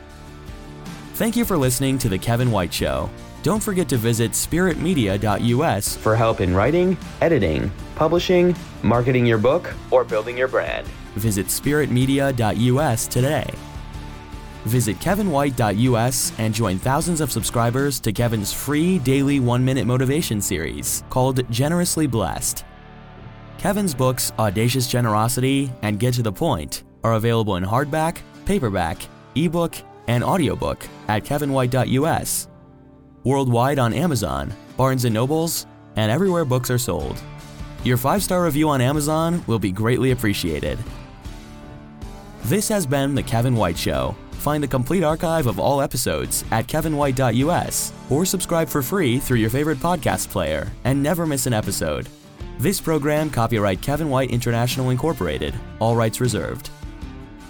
Thank 1.15 1.37
you 1.37 1.45
for 1.45 1.57
listening 1.57 1.99
to 1.99 2.09
The 2.09 2.19
Kevin 2.19 2.51
White 2.51 2.73
Show. 2.73 3.11
Don't 3.43 3.63
forget 3.63 3.89
to 3.89 3.97
visit 3.97 4.33
spiritmedia.us 4.33 5.97
for 5.97 6.15
help 6.15 6.41
in 6.41 6.55
writing, 6.55 6.97
editing, 7.21 7.71
publishing, 7.97 8.55
marketing 8.83 9.27
your 9.27 9.39
book, 9.39 9.73
or 9.91 10.05
building 10.05 10.37
your 10.37 10.49
brand. 10.49 10.87
Visit 11.15 11.47
spiritmedia.us 11.47 13.07
today. 13.07 13.51
Visit 14.65 14.99
kevinwhite.us 14.99 16.33
and 16.39 16.53
join 16.53 16.79
thousands 16.79 17.21
of 17.21 17.33
subscribers 17.33 18.01
to 18.01 18.13
Kevin's 18.13 18.53
free 18.53 18.99
daily 18.99 19.41
one 19.41 19.65
minute 19.65 19.87
motivation 19.87 20.41
series 20.41 21.05
called 21.09 21.49
Generously 21.51 22.07
Blessed. 22.07 22.65
Kevin's 23.59 23.93
books, 23.93 24.33
Audacious 24.39 24.87
Generosity 24.87 25.73
and 25.83 25.99
Get 25.99 26.15
to 26.15 26.23
the 26.23 26.33
Point, 26.33 26.85
are 27.03 27.15
available 27.15 27.57
in 27.57 27.65
hardback, 27.65 28.19
paperback, 28.47 29.03
ebook, 29.35 29.75
and 30.07 30.23
audiobook 30.23 30.87
at 31.09 31.25
kevinwhite.us. 31.25 32.49
Worldwide 33.25 33.81
on 33.81 33.93
Amazon, 33.93 34.55
Barnes 34.77 35.05
& 35.05 35.11
Nobles, 35.11 35.67
and 35.97 36.11
everywhere 36.11 36.45
books 36.45 36.71
are 36.71 36.79
sold. 36.79 37.21
Your 37.83 37.97
five-star 37.97 38.45
review 38.45 38.69
on 38.69 38.81
Amazon 38.81 39.43
will 39.49 39.59
be 39.59 39.73
greatly 39.73 40.13
appreciated. 40.13 40.79
This 42.45 42.69
has 42.69 42.87
been 42.87 43.17
The 43.17 43.25
Kevin 43.25 43.57
White 43.57 43.77
Show. 43.77 44.15
Find 44.33 44.63
the 44.63 44.69
complete 44.69 45.03
archive 45.03 45.49
of 45.49 45.59
all 45.59 45.83
episodes 45.83 46.45
at 46.53 46.69
kevinwhite.us 46.69 47.93
or 48.09 48.25
subscribe 48.25 48.69
for 48.69 48.83
free 48.83 49.19
through 49.19 49.39
your 49.39 49.51
favorite 49.51 49.79
podcast 49.79 50.31
player 50.31 50.71
and 50.85 51.03
never 51.03 51.27
miss 51.27 51.47
an 51.47 51.53
episode. 51.53 52.09
This 52.59 52.81
program 52.81 53.31
copyright 53.31 53.81
Kevin 53.81 54.11
White 54.11 54.33
International 54.33 54.91
Incorporated, 54.91 55.55
all 55.79 55.95
rights 55.95 56.21
reserved. 56.21 56.71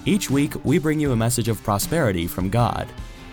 Each 0.05 0.29
week, 0.29 0.53
we 0.67 0.79
bring 0.79 1.01
you 1.01 1.13
a 1.13 1.17
message 1.17 1.49
of 1.49 1.63
prosperity 1.63 2.27
from 2.27 2.51
God. 2.51 2.87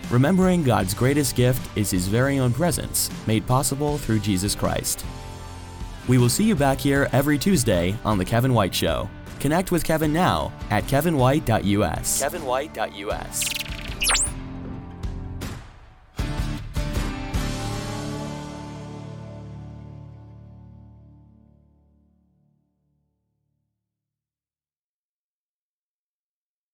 Remembering 0.09 0.63
God's 0.63 0.93
greatest 0.93 1.35
gift 1.35 1.61
is 1.77 1.91
His 1.91 2.07
very 2.07 2.39
own 2.39 2.53
presence, 2.53 3.09
made 3.27 3.45
possible 3.45 3.97
through 3.97 4.19
Jesus 4.19 4.55
Christ. 4.55 5.03
We 6.07 6.17
will 6.17 6.29
see 6.29 6.45
you 6.45 6.55
back 6.55 6.79
here 6.79 7.09
every 7.11 7.37
Tuesday 7.37 7.93
on 8.05 8.17
The 8.17 8.25
Kevin 8.25 8.53
White 8.53 8.73
Show. 8.73 9.09
Connect 9.41 9.73
with 9.73 9.83
Kevin 9.83 10.13
now 10.13 10.53
at 10.69 10.85
kevinwhite.us. 10.85 12.23
kevinwhite.us. 12.23 13.64